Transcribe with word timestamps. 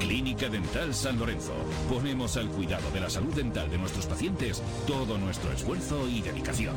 Clínica 0.00 0.48
Dental 0.48 0.94
San 0.94 1.18
Lorenzo. 1.18 1.52
Ponemos 1.88 2.36
al 2.38 2.48
cuidado 2.48 2.90
de 2.90 3.00
la 3.00 3.10
salud 3.10 3.34
dental 3.34 3.70
de 3.70 3.78
nuestros 3.78 4.06
pacientes 4.06 4.62
todo 4.86 5.18
nuestro 5.18 5.52
esfuerzo 5.52 6.08
y 6.08 6.22
dedicación. 6.22 6.74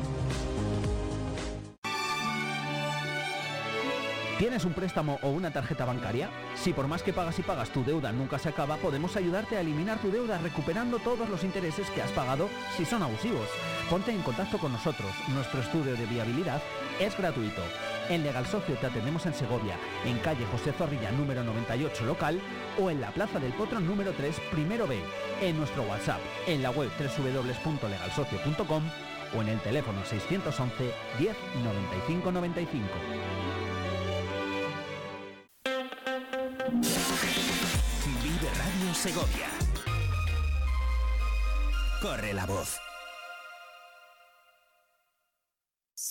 ¿Tienes 4.38 4.66
un 4.66 4.74
préstamo 4.74 5.20
o 5.22 5.30
una 5.30 5.54
tarjeta 5.54 5.86
bancaria? 5.86 6.30
Si 6.56 6.74
por 6.74 6.88
más 6.88 7.02
que 7.02 7.14
pagas 7.14 7.40
y 7.40 7.44
pagas 7.44 7.70
tu 7.70 7.84
deuda 7.84 8.12
nunca 8.12 8.38
se 8.38 8.50
acaba, 8.50 8.76
podemos 8.78 9.16
ayudarte 9.16 9.56
a 9.56 9.62
eliminar 9.62 10.00
tu 10.00 10.12
deuda 10.12 10.38
recuperando 10.40 11.00
todos 11.00 11.30
los 11.30 11.44
intereses 11.46 11.90
que 11.92 12.02
has 12.02 12.12
pagado 12.12 12.50
si 12.76 12.84
son 12.84 13.04
abusivos. 13.04 13.48
Ponte 13.90 14.12
en 14.12 14.22
contacto 14.22 14.58
con 14.58 14.74
nosotros. 14.74 15.12
Nuestro 15.30 15.62
estudio 15.62 15.96
de 15.96 16.06
viabilidad 16.08 16.62
es 17.00 17.18
gratuito. 17.18 17.62
En 18.10 18.24
Legal 18.24 18.46
Socio 18.46 18.76
te 18.76 18.88
atendemos 18.88 19.26
en 19.26 19.34
Segovia, 19.34 19.78
en 20.06 20.18
calle 20.20 20.46
José 20.52 20.74
Zorrilla 20.74 21.12
número 21.12 21.44
98 21.44 22.06
local 22.06 22.40
o 22.80 22.90
en 22.90 23.00
la 23.00 23.12
Plaza 23.12 23.40
del 23.40 23.54
Potro 23.54 23.80
número 23.80 24.12
3 24.12 24.36
primero 24.52 24.88
B, 24.88 25.00
en 25.42 25.58
nuestro 25.58 25.84
WhatsApp, 25.84 26.20
en 26.48 26.62
la 26.62 26.72
web 26.72 26.90
www.legalsocio.com 27.00 28.84
o 29.36 29.42
en 29.42 29.50
el 29.50 29.60
teléfono 29.62 30.04
611 30.06 30.92
10 31.18 31.38
95 31.64 32.32
95. 32.32 32.88
Vive 38.22 38.50
Radio 38.58 38.94
Segovia. 38.94 39.48
Corre 42.02 42.34
la 42.34 42.46
voz. 42.46 42.83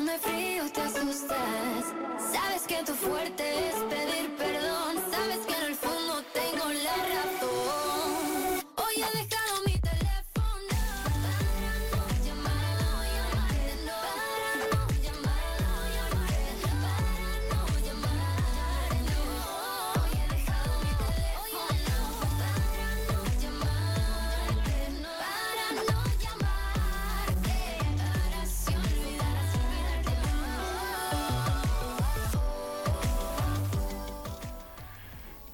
cuando 0.00 0.12
hay 0.12 0.18
frío 0.18 0.72
te 0.72 0.80
asustas. 0.80 1.84
Sabes 2.32 2.62
que 2.66 2.82
tu 2.84 2.94
fuerte 2.94 3.49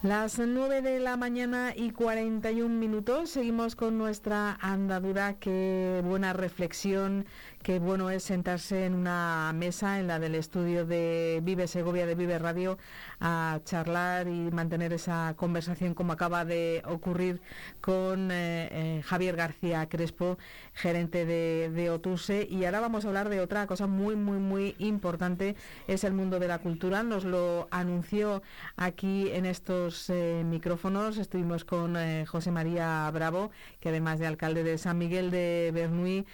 Las 0.06 0.38
9 0.38 0.82
de 0.82 1.00
la 1.00 1.16
mañana 1.16 1.72
y 1.74 1.90
41 1.90 2.72
minutos 2.72 3.28
seguimos 3.30 3.74
con 3.74 3.98
nuestra 3.98 4.56
andadura. 4.60 5.34
Qué 5.40 6.00
buena 6.04 6.32
reflexión, 6.32 7.26
qué 7.66 7.80
bueno 7.80 8.10
es 8.10 8.22
sentarse 8.22 8.86
en 8.86 8.94
una 8.94 9.50
mesa, 9.52 9.98
en 9.98 10.06
la 10.06 10.20
del 10.20 10.36
estudio 10.36 10.86
de 10.86 11.40
Vive 11.42 11.66
Segovia, 11.66 12.06
de 12.06 12.14
Vive 12.14 12.38
Radio, 12.38 12.78
a 13.18 13.58
charlar 13.64 14.28
y 14.28 14.52
mantener 14.52 14.92
esa 14.92 15.34
conversación 15.36 15.92
como 15.92 16.12
acaba 16.12 16.44
de 16.44 16.84
ocurrir 16.86 17.40
con 17.80 18.30
eh, 18.30 18.68
eh, 18.70 19.02
Javier 19.04 19.34
García 19.34 19.88
Crespo, 19.88 20.38
gerente 20.74 21.26
de, 21.26 21.90
Otuse. 21.90 22.46
Y 22.48 22.66
ahora 22.66 22.78
vamos 22.78 23.04
a 23.04 23.08
hablar 23.08 23.30
de 23.30 23.40
otra 23.40 23.66
cosa 23.66 23.88
muy, 23.88 24.14
muy, 24.14 24.38
muy 24.38 24.76
importante, 24.78 25.56
es 25.88 26.04
el 26.04 26.12
mundo 26.12 26.38
de 26.38 26.46
la 26.46 26.60
cultura. 26.60 27.02
Nos 27.02 27.24
lo 27.24 27.66
anunció 27.72 28.44
aquí 28.76 29.28
en 29.32 29.44
estos 29.44 30.08
eh, 30.08 30.44
micrófonos. 30.44 31.18
Estuvimos 31.18 31.64
con 31.64 31.96
José 32.26 32.52
María 32.52 33.10
Bravo, 33.12 33.50
que 33.80 33.88
además 33.88 34.20
de 34.20 34.28
alcalde 34.28 34.62
de 34.62 34.78
San 34.78 34.98
Miguel 34.98 35.32
de 35.32 35.72
Bernuy, 35.74 36.26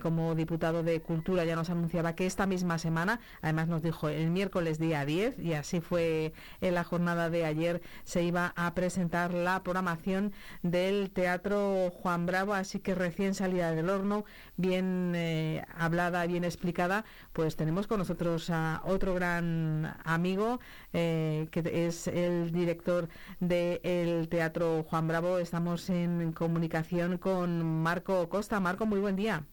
como 0.00 0.34
diputado 0.34 0.77
de 0.82 1.00
Cultura, 1.00 1.44
ya 1.44 1.56
nos 1.56 1.70
anunciaba 1.70 2.14
que 2.14 2.26
esta 2.26 2.46
misma 2.46 2.78
semana, 2.78 3.20
además 3.42 3.68
nos 3.68 3.82
dijo 3.82 4.08
el 4.08 4.30
miércoles 4.30 4.78
día 4.78 5.04
10, 5.04 5.38
y 5.38 5.54
así 5.54 5.80
fue 5.80 6.32
en 6.60 6.74
la 6.74 6.84
jornada 6.84 7.30
de 7.30 7.44
ayer, 7.44 7.82
se 8.04 8.22
iba 8.22 8.52
a 8.56 8.74
presentar 8.74 9.34
la 9.34 9.62
programación 9.62 10.32
del 10.62 11.10
Teatro 11.10 11.90
Juan 11.90 12.26
Bravo, 12.26 12.54
así 12.54 12.80
que 12.80 12.94
recién 12.94 13.34
salida 13.34 13.70
del 13.72 13.90
horno, 13.90 14.24
bien 14.56 15.12
eh, 15.14 15.64
hablada, 15.76 16.26
bien 16.26 16.44
explicada, 16.44 17.04
pues 17.32 17.56
tenemos 17.56 17.86
con 17.86 17.98
nosotros 17.98 18.50
a 18.50 18.82
otro 18.84 19.14
gran 19.14 19.96
amigo, 20.04 20.60
eh, 20.92 21.48
que 21.50 21.86
es 21.86 22.06
el 22.06 22.52
director 22.52 23.08
del 23.40 24.28
Teatro 24.28 24.84
Juan 24.84 25.08
Bravo. 25.08 25.38
Estamos 25.38 25.88
en 25.90 26.32
comunicación 26.32 27.18
con 27.18 27.82
Marco 27.82 28.28
Costa. 28.28 28.60
Marco, 28.60 28.86
muy 28.86 29.00
buen 29.00 29.16
día. 29.16 29.44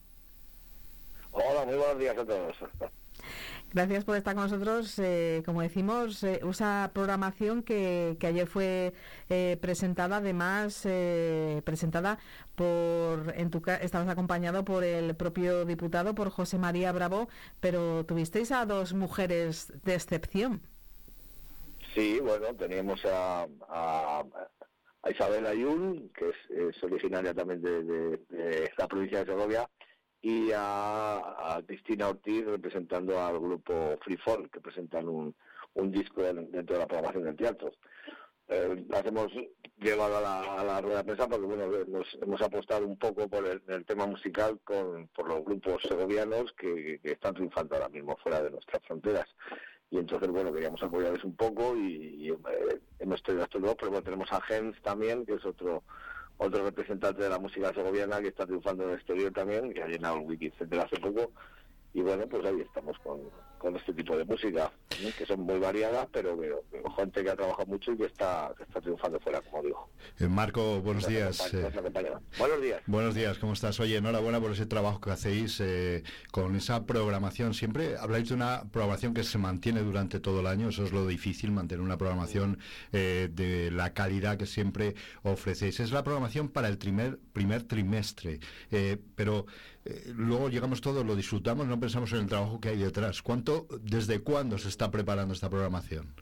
Hola, 1.38 1.66
muy 1.66 1.76
buenos 1.76 2.00
días 2.00 2.18
a 2.18 2.26
todos. 2.26 2.56
Gracias 3.74 4.06
por 4.06 4.16
estar 4.16 4.36
con 4.36 4.46
nosotros. 4.46 4.98
Eh, 5.00 5.44
como 5.46 5.62
decimos, 5.62 6.24
eh, 6.24 6.40
usa 6.44 6.92
programación 6.94 7.62
que, 7.62 8.18
ayer 8.22 8.48
fue 8.48 8.94
eh, 9.30 9.58
presentada, 9.60 10.18
además 10.18 10.88
presentada 11.66 12.20
por, 12.56 13.34
en 13.36 13.52
tu 13.52 13.62
estabas 13.82 14.08
acompañado 14.08 14.64
por 14.64 14.86
el 14.86 15.14
propio 15.16 15.66
diputado, 15.66 16.16
por 16.16 16.30
José 16.30 16.58
María 16.58 16.94
Bravo, 16.94 17.28
pero 17.60 18.06
tuvisteis 18.06 18.54
a 18.54 18.66
dos 18.66 18.94
mujeres 18.94 19.74
de 19.84 19.94
excepción. 19.94 20.62
Sí, 21.94 22.22
bueno, 22.22 22.56
teníamos 22.56 23.04
a, 23.06 23.46
a, 23.68 24.24
Isabel 25.10 25.46
Ayun, 25.46 26.10
que 26.18 26.30
es, 26.70 26.82
originaria 26.84 27.34
también 27.34 27.62
de, 27.62 28.22
la 28.78 28.88
provincia 28.88 29.20
de 29.20 29.26
Segovia, 29.26 29.70
y 30.22 30.52
a, 30.54 31.62
Cristina 31.66 32.10
Ortiz 32.10 32.46
representando 32.46 33.20
al 33.22 33.40
grupo 33.40 33.98
Free 34.02 34.18
Fall, 34.18 34.50
que 34.50 34.62
presentan 34.62 35.08
un, 35.08 35.36
un 35.76 35.92
disco 35.92 36.22
dentro 36.24 36.76
de 36.76 36.80
la 36.80 36.88
programación 36.88 37.24
del 37.24 37.36
teatro. 37.36 37.72
Eh, 38.48 38.86
las 38.90 39.04
hemos 39.06 39.32
llevado 39.78 40.18
a 40.18 40.22
la, 40.22 40.62
a 40.62 40.64
la 40.64 40.82
rueda 40.82 40.98
de 40.98 41.04
prensa 41.04 41.28
porque 41.28 41.48
bueno 41.48 41.68
nos 41.88 42.08
hemos 42.22 42.40
apostado 42.44 42.86
un 42.86 42.96
poco 42.96 43.28
por 43.28 43.44
el, 43.48 43.86
tema 43.86 44.06
musical 44.06 44.60
con 44.64 45.08
por 45.08 45.28
los 45.28 45.44
grupos 45.44 45.82
segovianos 45.82 46.54
que, 46.54 47.00
que, 47.02 47.14
están 47.14 47.34
triunfando 47.34 47.76
ahora 47.76 47.90
mismo 47.90 48.16
fuera 48.18 48.44
de 48.44 48.52
nuestras 48.52 48.84
fronteras 48.84 49.26
y 49.90 49.98
entonces 49.98 50.30
bueno 50.30 50.54
queríamos 50.54 50.82
apoyarles 50.84 51.24
un 51.24 51.36
poco 51.36 51.76
y, 51.76 52.30
eh, 52.30 52.80
hemos 53.00 53.24
tenido 53.24 53.46
estos 53.46 53.64
dos 53.64 53.76
pero 53.80 53.90
bueno 53.90 54.04
tenemos 54.04 54.32
a 54.32 54.40
Gens 54.42 54.80
también 54.84 55.26
que 55.26 55.34
es 55.34 55.46
otro 55.46 55.84
otro 56.38 56.64
representante 56.64 57.24
de 57.24 57.30
la 57.30 57.40
música 57.40 57.74
segoviana 57.74 58.22
que 58.22 58.30
está 58.30 58.46
triunfando 58.46 58.84
en 58.84 58.90
el 58.90 58.96
exterior 58.96 59.32
también 59.32 59.74
que 59.74 59.84
ha 59.84 59.88
llenado 59.88 60.18
el 60.18 60.26
wiki 60.26 60.48
hace 60.48 61.00
poco 61.00 61.32
y 61.96 62.02
bueno 62.02 62.28
pues 62.28 62.46
ahí 62.46 62.60
estamos 62.60 63.00
con, 63.00 63.22
con 63.58 63.76
este 63.78 63.94
tipo 63.94 64.16
de 64.18 64.26
música, 64.26 64.72
que 65.18 65.26
son 65.26 65.42
muy 65.42 65.58
variadas, 65.58 66.08
pero 66.12 66.38
gente 66.98 67.24
que 67.24 67.30
ha 67.30 67.36
trabajado 67.36 67.66
mucho 67.66 67.94
y 67.94 67.98
que 67.98 68.06
está, 68.06 68.54
está 68.60 68.82
triunfando 68.82 69.20
fuera, 69.20 69.42
como 69.42 69.64
digo. 69.64 69.90
Eh, 70.20 70.28
Marco, 70.28 70.82
buenos 70.82 71.08
días. 71.08 71.54
Eh, 71.54 71.72
buenos 72.38 72.62
días. 72.62 72.82
Buenos 72.86 73.16
días, 73.16 73.40
¿cómo 73.40 73.54
estás? 73.54 73.80
Oye, 73.80 73.98
enhorabuena 73.98 74.40
por 74.40 74.52
ese 74.52 74.66
trabajo 74.66 75.00
que 75.02 75.12
hacéis 75.12 75.60
eh, 75.62 76.04
con 76.32 76.56
esa 76.56 76.86
programación. 76.86 77.54
Siempre 77.54 77.98
habláis 77.98 78.30
de 78.30 78.36
una 78.36 78.66
programación 78.72 79.14
que 79.14 79.24
se 79.24 79.38
mantiene 79.38 79.82
durante 79.82 80.20
todo 80.20 80.42
el 80.42 80.48
año, 80.48 80.70
eso 80.70 80.84
es 80.84 80.92
lo 80.92 81.08
difícil, 81.08 81.52
mantener 81.52 81.82
una 81.82 81.98
programación 81.98 82.60
de 82.92 83.70
la 83.72 83.94
calidad 83.94 84.38
que 84.38 84.46
siempre 84.46 84.96
ofrecéis. 85.24 85.80
Es 85.80 85.92
la 85.92 86.04
programación 86.04 86.50
para 86.50 86.68
el 86.68 86.78
primer, 86.78 87.18
primer 87.34 87.64
trimestre, 87.64 88.40
pero 89.16 89.46
luego 90.16 90.50
llegamos 90.50 90.82
todos, 90.82 91.06
lo 91.06 91.16
disfrutamos, 91.16 91.68
no 91.68 91.80
pensamos 91.80 92.12
en 92.14 92.20
el 92.20 92.28
trabajo 92.28 92.60
que 92.60 92.70
hay 92.70 92.78
detrás. 92.78 93.22
¿Cuánto 93.22 93.68
desde 93.82 94.20
cuándo 94.22 94.58
se 94.58 94.70
está 94.70 94.90
preparando 94.90 95.34
esta 95.34 95.50
programación? 95.50 96.14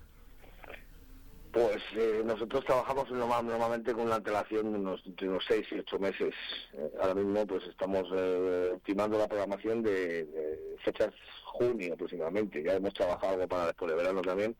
Pues 1.54 1.77
eh, 1.95 2.24
nosotros 2.25 2.65
trabajamos 2.65 3.12
normalmente 3.12 3.94
con 3.94 4.07
una 4.07 4.15
antelación 4.15 4.74
de 4.74 4.80
unos, 4.80 5.04
unos 5.21 5.44
seis 5.48 5.68
y 5.71 5.77
ocho 5.77 6.00
meses. 6.00 6.33
Eh, 6.74 6.92
ahora 7.00 7.13
mismo 7.13 7.45
pues 7.45 7.63
estamos 7.68 8.07
eh, 8.15 8.74
la 8.88 9.27
programación 9.27 9.83
de, 9.83 10.75
fechas 10.83 11.13
junio 11.45 11.94
aproximadamente. 11.94 12.63
Ya 12.63 12.74
hemos 12.74 12.95
trabajado 12.95 13.33
algo 13.33 13.48
para 13.48 13.68
después 13.68 13.92
de 13.92 13.98
verano 13.98 14.24
también, 14.24 14.56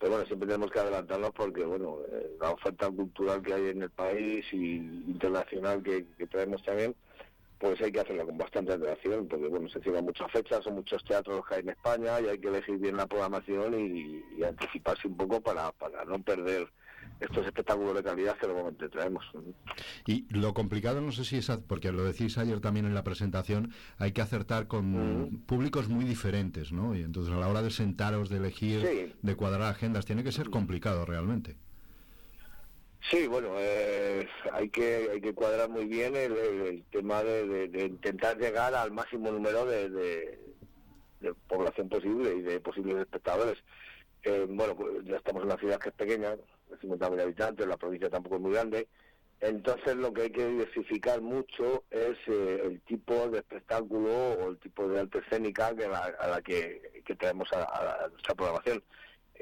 pero 0.00 0.10
bueno, 0.10 0.26
siempre 0.26 0.48
tenemos 0.48 0.72
que 0.72 0.80
adelantarnos 0.80 1.30
porque 1.30 1.64
bueno, 1.64 1.98
la 2.40 2.50
oferta 2.50 2.90
cultural 2.90 3.40
que 3.40 3.54
hay 3.54 3.68
en 3.68 3.82
el 3.82 3.90
país 3.90 4.44
y 4.52 4.78
internacional 4.78 5.80
que 5.80 6.26
traemos 6.26 6.60
también, 6.64 6.96
pues 7.62 7.80
hay 7.80 7.92
que 7.92 8.00
hacerlo 8.00 8.26
con 8.26 8.36
bastante 8.36 8.72
atención, 8.72 9.28
porque 9.28 9.46
bueno, 9.46 9.68
se 9.68 9.80
cierran 9.80 10.04
muchas 10.04 10.28
fechas, 10.32 10.64
son 10.64 10.74
muchos 10.74 11.02
teatros 11.04 11.46
que 11.46 11.54
hay 11.54 11.60
en 11.60 11.68
España 11.68 12.20
y 12.20 12.26
hay 12.26 12.38
que 12.40 12.48
elegir 12.48 12.76
bien 12.76 12.96
la 12.96 13.06
programación 13.06 13.72
y, 13.78 14.42
anticiparse 14.42 15.06
un 15.06 15.16
poco 15.16 15.40
para, 15.40 15.70
para 15.70 16.04
no 16.04 16.20
perder 16.20 16.66
estos 17.20 17.46
espectáculos 17.46 17.94
de 17.94 18.02
calidad 18.02 18.36
que 18.36 18.48
normalmente 18.48 18.88
traemos. 18.88 19.24
Y 20.08 20.26
lo 20.36 20.52
complicado, 20.54 21.00
no 21.00 21.12
sé 21.12 21.24
si 21.24 21.36
es, 21.36 21.48
porque 21.68 21.92
lo 21.92 22.02
decís 22.02 22.36
ayer 22.36 22.58
también 22.58 22.84
en 22.84 22.94
la 22.94 23.04
presentación, 23.04 23.72
hay 23.96 24.10
que 24.10 24.22
acertar 24.22 24.66
con 24.66 25.44
públicos 25.46 25.88
muy 25.88 26.04
diferentes, 26.04 26.72
¿no? 26.72 26.96
Y 26.96 27.02
entonces 27.02 27.32
a 27.32 27.38
la 27.38 27.46
hora 27.46 27.62
de 27.62 27.70
sentaros, 27.70 28.28
de 28.28 28.38
elegir, 28.38 29.14
de 29.22 29.36
cuadrar 29.36 29.70
agendas, 29.70 30.04
tiene 30.04 30.24
que 30.24 30.32
ser 30.32 30.50
complicado 30.50 31.04
realmente. 31.04 31.56
Sí, 33.10 33.26
bueno, 33.26 33.54
eh, 33.58 34.28
hay 34.52 34.68
que 34.70 35.08
hay 35.12 35.20
que 35.20 35.34
cuadrar 35.34 35.68
muy 35.68 35.86
bien 35.86 36.14
el, 36.14 36.84
tema 36.90 37.22
de, 37.22 37.68
intentar 37.84 38.38
llegar 38.38 38.74
al 38.74 38.92
máximo 38.92 39.30
número 39.30 39.66
de, 39.66 40.38
población 41.48 41.88
posible 41.88 42.34
y 42.34 42.42
de 42.42 42.60
posibles 42.60 42.96
espectadores. 42.96 43.58
Eh, 44.22 44.46
bueno, 44.48 44.76
pues 44.76 45.04
ya 45.04 45.16
estamos 45.16 45.42
en 45.42 45.48
una 45.48 45.58
ciudad 45.58 45.78
que 45.78 45.88
es 45.88 45.94
pequeña, 45.94 46.30
de 46.30 46.78
50.000 46.80 47.20
habitantes, 47.20 47.66
la 47.66 47.76
provincia 47.76 48.08
tampoco 48.08 48.36
es 48.36 48.42
muy 48.42 48.52
grande, 48.52 48.88
entonces 49.40 49.96
lo 49.96 50.12
que 50.12 50.22
hay 50.22 50.30
que 50.30 50.46
diversificar 50.46 51.20
mucho 51.20 51.82
es 51.90 52.16
eh, 52.28 52.62
el 52.64 52.80
tipo 52.82 53.28
de 53.28 53.38
espectáculo 53.38 54.10
o 54.10 54.50
el 54.50 54.58
tipo 54.58 54.88
de 54.88 55.00
arte 55.00 55.18
escénica 55.18 55.74
que 55.74 55.86
a 55.86 56.28
la 56.28 56.40
que, 56.42 57.02
traemos 57.18 57.52
a 57.52 58.08
nuestra 58.10 58.34
programación. 58.34 58.82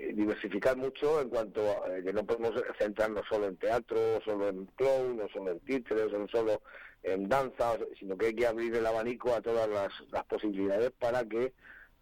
Eh, 0.00 0.12
diversificar 0.14 0.76
mucho 0.78 1.20
en 1.20 1.28
cuanto 1.28 1.60
a 1.60 1.98
eh, 1.98 2.02
que 2.02 2.12
no 2.12 2.24
podemos 2.24 2.52
centrarnos 2.78 3.26
solo 3.28 3.48
en 3.48 3.56
teatro, 3.56 3.98
solo 4.24 4.48
en 4.48 4.64
clown, 4.76 5.18
no 5.18 5.28
solo 5.28 5.50
en 5.52 5.60
títeres, 5.60 6.10
no 6.10 6.26
solo 6.28 6.62
en 7.02 7.28
danza, 7.28 7.76
sino 7.98 8.16
que 8.16 8.26
hay 8.26 8.34
que 8.34 8.46
abrir 8.46 8.74
el 8.74 8.86
abanico 8.86 9.34
a 9.34 9.42
todas 9.42 9.68
las, 9.68 10.24
posibilidades 10.24 10.90
para 10.92 11.24
que 11.24 11.52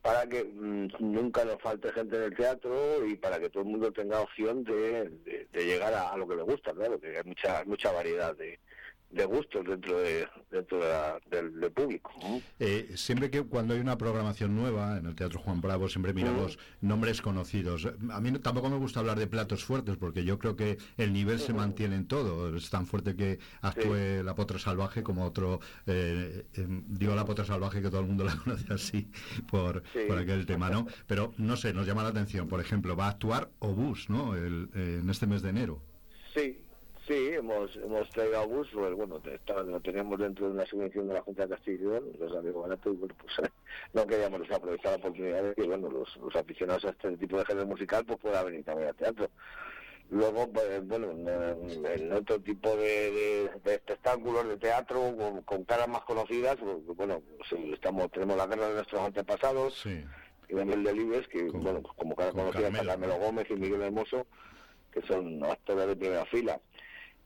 para 0.01 0.29
que 0.29 0.45
mm, 0.45 0.91
nunca 1.01 1.45
nos 1.45 1.61
falte 1.61 1.93
gente 1.93 2.17
en 2.17 2.23
el 2.23 2.37
teatro 2.37 3.05
y 3.05 3.17
para 3.17 3.41
que 3.41 3.51
todo 3.51 3.65
el 3.65 3.71
mundo 3.71 3.93
tenga 3.93 4.21
opción 4.21 4.63
de, 4.63 5.49
llegar 5.53 5.93
a, 5.93 6.17
lo 6.17 6.29
que 6.29 6.37
le 6.37 6.43
gusta, 6.43 6.73
claro, 6.73 7.01
que 7.01 7.17
hay 7.17 7.25
mucha 7.25 7.65
mucha 7.65 7.91
variedad 7.91 8.37
de, 8.37 8.61
de 9.11 9.25
gustos 9.25 9.65
dentro 9.67 9.99
de 9.99 10.29
dentro 10.51 10.81
del, 11.31 11.73
público. 11.73 12.11
Eh, 12.59 12.93
siempre 12.95 13.31
que 13.31 13.43
cuando 13.43 13.75
hay 13.75 13.81
una 13.81 13.99
programación 13.99 14.57
nueva 14.57 14.97
en 14.97 15.07
el 15.07 15.15
Teatro 15.15 15.39
Juan 15.41 15.61
Bravo 15.61 15.89
siempre 15.89 16.15
miramos 16.15 16.59
nombres 16.81 17.21
conocidos. 17.21 17.89
A 18.11 18.21
mí 18.21 18.33
tampoco 18.39 18.71
me 18.71 18.77
gusta 18.77 19.01
hablar 19.01 19.19
de 19.19 19.27
platos 19.27 19.65
fuertes 19.65 19.97
porque 19.97 20.25
yo 20.25 20.39
creo 20.39 20.57
que 20.57 20.79
el 20.97 21.13
nivel 21.13 21.39
se 21.39 21.53
mantiene 21.53 21.97
en 21.97 22.07
todo. 22.07 22.57
Es 22.57 22.71
tan 22.71 22.87
fuerte 22.87 23.15
que 23.15 23.39
actúe 23.61 24.23
la 24.25 24.35
potra 24.35 24.59
salvaje 24.59 25.03
como 25.03 25.25
otro. 25.25 25.61
Eh, 25.87 26.47
em, 26.55 26.85
digo 26.87 27.15
la 27.15 27.25
potra 27.25 27.45
salvaje 27.45 27.83
que 27.83 27.91
todo 27.91 28.01
el 28.01 28.07
mundo 28.07 28.25
la 28.25 28.37
conoce 28.45 28.73
así 28.73 29.11
por, 29.51 29.83
por 30.07 30.19
aquel 30.19 30.47
tema, 30.47 30.71
¿no? 30.71 30.87
Pero 31.07 31.33
no 31.37 31.57
sé, 31.57 31.73
nos 31.73 31.87
llama 31.87 32.03
la 32.03 32.11
atención. 32.11 32.49
Por 32.49 32.61
ejemplo, 32.61 32.97
va 32.97 33.07
a 33.07 33.11
actuar 33.11 33.51
Obús, 33.59 34.09
¿no? 34.09 34.35
El, 34.35 34.71
eh, 34.75 35.01
en 35.03 35.11
este 35.11 35.27
mes 35.27 35.43
de 35.43 35.51
enero. 35.51 35.83
Sí, 37.39 37.39
Sí, 37.39 37.45
hemos, 37.45 37.77
hemos 37.77 38.09
traído 38.11 38.39
a 38.41 38.47
bus, 38.47 38.69
pues, 38.73 38.95
bueno, 38.95 39.21
lo 39.67 39.81
teníamos 39.81 40.19
dentro 40.19 40.47
de 40.47 40.53
una 40.53 40.67
subvención 40.67 41.09
de 41.09 41.15
la 41.15 41.23
Junta 41.23 41.47
de 41.47 41.55
Castilla 41.55 42.01
los 42.19 42.37
amigos 42.37 42.63
baratos, 42.63 42.95
y 42.95 42.97
bueno, 42.97 43.15
pues 43.21 43.51
no 43.93 44.07
queríamos 44.07 44.51
aprovechar 44.51 44.93
la 44.93 44.99
oportunidad 44.99 45.43
de 45.43 45.55
que, 45.55 45.63
bueno, 45.65 45.91
los, 45.91 46.37
aficionados 46.37 46.85
a 46.85 46.91
este 46.91 47.17
tipo 47.17 47.39
de 47.39 47.45
género 47.45 47.67
musical, 47.67 48.05
pues 48.05 48.19
puedan 48.19 48.47
venir 48.47 48.65
también 48.65 48.89
al 48.89 48.95
teatro. 48.95 49.31
Luego, 50.11 50.51
pues, 50.51 50.87
bueno, 50.87 51.11
en, 51.11 52.13
otro 52.13 52.41
tipo 52.41 52.75
de, 52.77 53.45
espectáculos 53.45 54.49
de 54.49 54.57
teatro 54.57 55.15
con, 55.45 55.65
caras 55.65 55.89
más 55.89 56.03
conocidas, 56.05 56.57
pues, 56.57 56.97
bueno, 56.97 57.21
pues, 57.37 57.61
estamos 57.73 58.11
tenemos 58.11 58.37
la 58.37 58.47
guerra 58.47 58.69
de 58.69 58.75
nuestros 58.75 59.03
antepasados, 59.03 59.85
y 59.87 60.55
Daniel 60.55 60.85
Delibes, 60.85 61.29
que, 61.29 61.43
bueno, 61.51 61.83
pues, 61.83 61.95
como 61.97 62.17
cara 62.17 62.33
conocida, 62.33 62.71
Carmelo 62.71 63.19
Gómez 63.19 63.47
y 63.51 63.55
Miguel 63.55 63.83
Hermoso, 63.83 64.27
que 64.91 65.03
son 65.03 65.45
actores 65.45 65.89
de 65.89 65.97
primera 65.97 66.25
fila 66.27 66.59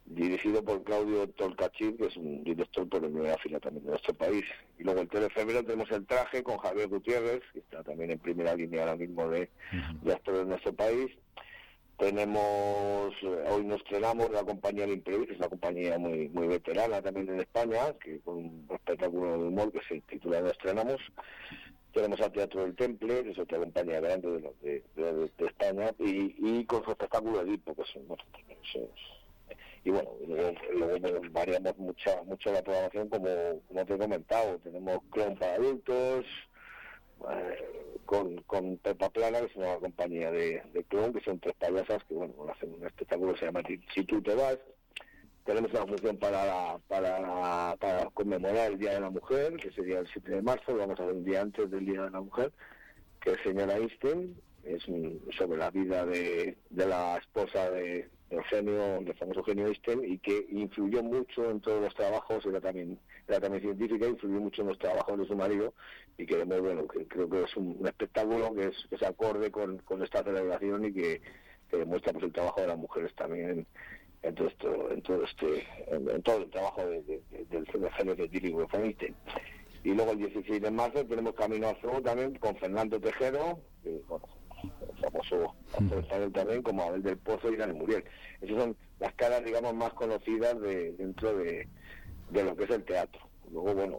dirigido 0.04 0.64
por 0.64 0.82
Claudio 0.82 1.28
Tolcachir, 1.30 1.97
que 1.97 2.06
es 2.06 2.16
un 2.16 2.44
director 2.44 2.88
por 2.88 3.00
primera 3.00 3.38
fila 3.38 3.61
también 3.61 3.85
de 3.85 3.90
nuestro 3.90 4.14
país. 4.14 4.44
Y 4.78 4.85
luego 4.85 5.00
el 5.00 5.09
3 5.09 5.23
de 5.25 5.30
febrero 5.30 5.64
tenemos 5.64 5.90
el 5.90 6.06
traje 6.06 6.42
con 6.42 6.59
Javier 6.59 6.88
Gutiérrez, 6.88 7.42
que 7.52 7.61
está 7.61 7.82
también 7.82 8.11
en 8.11 8.18
primera 8.18 8.54
línea 8.54 8.82
ahora 8.82 8.97
mismo 8.97 9.28
de, 9.28 9.49
actores 10.12 10.40
de 10.40 10.47
nuestro 10.47 10.73
país. 10.73 11.11
Tenemos, 11.99 13.14
eh, 13.23 13.44
hoy 13.50 13.64
nos 13.64 13.78
estrenamos 13.78 14.30
la 14.30 14.42
compañía 14.42 14.85
El 14.85 14.92
Imprevisto, 14.92 15.26
que 15.26 15.32
es 15.35 15.38
una 15.38 15.49
compañía 15.49 15.99
muy 15.99 16.28
muy 16.30 16.49
veterana 16.49 17.00
también 17.00 17.28
en 17.28 17.40
España, 17.40 17.92
que 18.02 18.18
con 18.21 18.38
un 18.38 18.66
espectáculo 18.71 19.38
de 19.38 19.49
humor 19.49 19.71
que 19.71 19.80
se 19.88 20.00
titula 20.02 20.40
Nos 20.40 20.52
estrenamos. 20.52 21.00
Tenemos 21.92 22.21
al 22.23 22.32
Teatro 22.32 22.62
del 22.62 22.75
Temple, 22.75 23.23
que 23.23 23.30
es 23.30 23.38
otra 23.38 23.59
compañía 23.59 24.00
grande 24.00 24.52
de, 24.62 24.82
de, 24.97 25.47
España, 25.47 25.92
y, 25.99 26.35
y, 26.38 26.64
con 26.64 26.82
su 26.82 26.90
espectáculo 26.90 27.42
Edipo, 27.42 27.75
que 27.75 27.85
son, 27.85 28.09
bueno, 28.09 28.25
y 29.84 29.90
bueno, 29.90 30.10
luego, 30.26 31.20
variamos 31.30 31.76
mucha, 31.78 32.22
mucho 32.24 32.52
la 32.52 32.62
programación 32.62 33.08
como, 33.08 33.28
como 33.68 33.84
te 33.84 33.94
he 33.94 33.98
comentado, 33.98 34.58
tenemos 34.58 34.98
clon 35.10 35.36
para 35.36 35.54
adultos, 35.54 36.26
eh, 37.30 37.98
con, 38.04 38.36
con 38.42 38.76
Pepa 38.78 39.10
Plana, 39.10 39.40
que 39.40 39.46
es 39.46 39.56
una 39.56 39.76
compañía 39.76 40.30
de, 40.30 40.62
de 40.72 40.84
clon, 40.84 41.12
que 41.12 41.20
son 41.20 41.38
tres 41.40 41.54
payasas 41.58 42.04
que 42.04 42.14
bueno, 42.14 42.34
hacen 42.52 42.74
un 42.74 42.86
espectáculo 42.86 43.32
que 43.32 43.40
se 43.40 43.46
llama 43.46 43.62
Si 43.94 44.04
tú 44.04 44.22
te 44.22 44.34
vas. 44.34 44.58
Tenemos 45.44 45.72
una 45.72 45.86
función 45.86 46.16
para, 46.18 46.78
para, 46.86 47.74
para 47.80 48.04
conmemorar 48.10 48.70
el 48.70 48.78
Día 48.78 48.92
de 48.92 49.00
la 49.00 49.10
Mujer, 49.10 49.56
que 49.56 49.72
sería 49.72 49.98
el 49.98 50.06
7 50.06 50.30
de 50.30 50.42
marzo, 50.42 50.70
lo 50.70 50.78
vamos 50.78 51.00
a 51.00 51.02
hacer 51.02 51.16
un 51.16 51.24
día 51.24 51.40
antes 51.40 51.68
del 51.68 51.84
Día 51.84 52.02
de 52.02 52.10
la 52.10 52.20
Mujer 52.20 52.52
que 53.22 53.32
es 53.32 53.40
Señora 53.42 53.76
Einstein, 53.76 54.36
es 54.64 54.82
sobre 55.36 55.58
la 55.58 55.70
vida 55.70 56.04
de, 56.04 56.56
de 56.70 56.86
la 56.86 57.16
esposa 57.18 57.70
de 57.70 58.08
Eugenio, 58.32 59.00
del 59.00 59.14
famoso 59.14 59.40
Eugenio 59.40 59.66
Einstein, 59.66 60.04
y 60.04 60.18
que 60.18 60.46
influyó 60.50 61.02
mucho 61.02 61.50
en 61.50 61.60
todos 61.60 61.82
los 61.82 61.94
trabajos, 61.94 62.44
era 62.46 62.60
también, 62.60 62.98
era 63.28 63.40
también 63.40 63.62
científica, 63.62 64.06
influyó 64.06 64.40
mucho 64.40 64.62
en 64.62 64.68
los 64.68 64.78
trabajos 64.78 65.18
de 65.18 65.26
su 65.26 65.36
marido, 65.36 65.74
y 66.18 66.26
que 66.26 66.42
bueno, 66.44 66.86
que 66.88 67.06
creo 67.06 67.28
que 67.28 67.42
es 67.42 67.56
un, 67.56 67.86
espectáculo 67.86 68.54
que 68.54 68.68
es, 68.68 68.76
que 68.90 68.98
se 68.98 69.06
acorde 69.06 69.50
con, 69.50 69.80
esta 70.02 70.22
celebración 70.22 70.84
y 70.86 70.92
que, 70.92 71.20
demuestra 71.70 72.12
pues, 72.12 72.24
el 72.24 72.32
trabajo 72.32 72.60
de 72.60 72.66
las 72.66 72.76
mujeres 72.76 73.14
también 73.14 73.66
en, 74.22 74.34
todo 74.34 74.48
esto, 74.48 74.90
en 74.90 75.02
todo 75.02 75.24
este, 75.24 75.66
en, 75.86 76.22
todo 76.22 76.38
el 76.38 76.50
trabajo 76.50 76.84
de, 76.84 77.02
de, 77.02 77.22
del 77.50 77.66
Eugenio 77.72 78.14
científico 78.14 78.66
de 78.66 78.78
Einstein. 78.78 79.14
Y 79.84 79.94
luego 79.94 80.12
el 80.12 80.18
16 80.18 80.62
de 80.62 80.70
marzo 80.70 81.04
tenemos 81.04 81.34
Camino 81.34 81.68
al 81.68 81.76
Fuego 81.76 82.00
también 82.02 82.34
con 82.36 82.56
Fernando 82.56 83.00
Tejero, 83.00 83.58
el 85.31 85.49
famoso 85.71 85.99
actor 85.99 86.33
también, 86.33 86.62
como 86.62 86.83
Abel 86.83 87.02
del 87.02 87.19
Pozo 87.19 87.50
y 87.50 87.57
Dani 87.57 87.75
Muriel. 87.75 88.05
Esas 88.41 88.57
son 88.57 88.76
las 88.99 89.12
caras, 89.14 89.45
digamos, 89.45 89.75
más 89.75 89.93
conocidas 89.95 90.61
de, 90.61 90.93
dentro 90.93 91.37
de, 91.37 91.69
lo 92.33 92.57
que 92.57 92.64
es 92.64 92.71
el 92.71 92.85
teatro. 92.85 93.21
Luego, 93.50 93.75
bueno, 93.75 93.99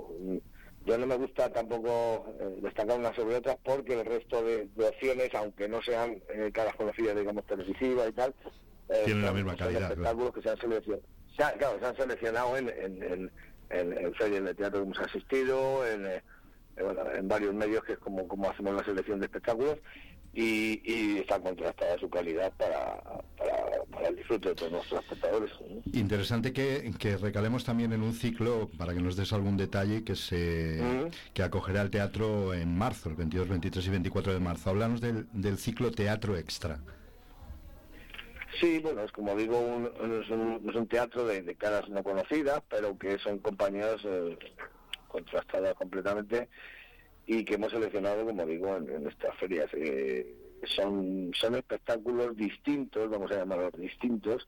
yo 0.85 0.97
no 0.97 1.05
me 1.05 1.15
gusta 1.15 1.51
tampoco 1.51 2.25
eh, 2.39 2.59
destacar 2.61 2.97
unas 2.97 3.15
sobre 3.15 3.35
otras 3.35 3.57
porque 3.63 3.99
el 3.99 4.05
resto 4.05 4.43
de, 4.43 4.67
opciones, 4.77 5.29
aunque 5.35 5.67
no 5.67 5.81
sean 5.81 6.21
eh, 6.29 6.51
caras 6.53 6.75
conocidas, 6.75 7.15
digamos, 7.15 7.45
televisivas 7.45 8.09
y 8.09 8.13
tal, 8.13 8.33
eh, 8.89 9.03
tienen 9.05 9.25
la 9.25 9.33
misma 9.33 9.55
calidad. 9.55 9.83
espectáculos 9.83 10.33
que 10.33 10.41
se 10.41 10.49
han 10.49 10.57
seleccionado. 10.57 11.03
claro, 11.35 11.79
se 11.79 11.85
han 11.85 11.95
seleccionado 11.95 12.57
en, 12.57 12.69
en, 12.69 13.31
en, 13.69 13.97
en, 13.97 14.13
series 14.15 14.43
de 14.43 14.53
teatro 14.55 14.79
que 14.79 14.85
hemos 14.85 14.99
asistido, 14.99 15.87
en, 15.87 16.21
en 16.77 17.27
varios 17.27 17.53
medios 17.53 17.83
que 17.83 17.93
es 17.93 17.99
como, 17.99 18.27
como 18.27 18.49
hacemos 18.49 18.73
la 18.73 18.83
selección 18.83 19.19
de 19.19 19.25
espectáculos 19.25 19.77
y, 20.33 20.81
y 20.83 21.19
está 21.19 21.39
contrastada 21.39 21.97
su 21.99 22.09
calidad 22.09 22.51
para, 22.53 23.01
para, 23.91 24.07
el 24.07 24.15
disfrute 24.15 24.49
de 24.49 24.55
todos 24.55 24.71
nuestros 24.71 25.01
espectadores. 25.03 25.51
Interesante 25.93 26.51
que, 26.51 26.91
que, 26.97 27.17
recalemos 27.17 27.63
también 27.63 27.93
en 27.93 28.01
un 28.01 28.13
ciclo, 28.13 28.69
para 28.77 28.93
que 28.93 29.01
nos 29.01 29.15
des 29.15 29.31
algún 29.31 29.57
detalle, 29.57 30.03
que 30.03 30.15
se 30.15 30.81
que 31.33 31.43
acogerá 31.43 31.81
el 31.81 31.91
teatro 31.91 32.53
en 32.53 32.75
marzo, 32.75 33.09
el 33.09 33.15
22, 33.15 33.47
23 33.47 33.85
y 33.85 33.89
24 33.89 34.33
de 34.33 34.39
marzo. 34.39 34.71
Háblanos 34.71 35.01
del, 35.01 35.27
del 35.31 35.57
ciclo 35.57 35.91
Teatro 35.91 36.35
Extra. 36.35 36.79
Sí, 38.59 38.79
bueno, 38.79 39.03
es 39.03 39.11
como 39.11 39.35
digo, 39.35 39.59
un, 39.59 39.85
es, 40.21 40.75
un, 40.75 40.87
teatro 40.87 41.25
de, 41.25 41.41
de, 41.41 41.55
caras 41.55 41.89
no 41.89 42.03
conocidas, 42.03 42.61
pero 42.69 42.97
que 42.97 43.17
son 43.19 43.39
compañías 43.39 43.97
eh, 44.03 44.37
contrastadas 45.07 45.73
completamente 45.75 46.49
y 47.25 47.43
que 47.45 47.55
hemos 47.55 47.71
seleccionado, 47.71 48.25
como 48.25 48.45
digo, 48.45 48.75
en, 48.75 49.07
estas 49.07 49.35
ferias. 49.37 49.69
Eh, 49.73 50.35
son, 50.65 51.31
son 51.33 51.55
espectáculos 51.55 52.35
distintos, 52.35 53.09
vamos 53.09 53.31
a 53.31 53.39
llamarlos 53.39 53.73
distintos, 53.73 54.47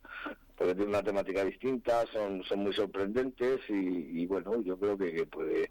porque 0.58 0.74
tienen 0.74 0.90
una 0.90 1.04
temática 1.04 1.44
distinta, 1.44 2.06
son, 2.08 2.44
son 2.44 2.60
muy 2.60 2.74
sorprendentes 2.74 3.60
y, 3.68 4.26
bueno, 4.26 4.62
yo 4.62 4.78
creo 4.78 4.98
que, 4.98 5.26
puede, 5.26 5.70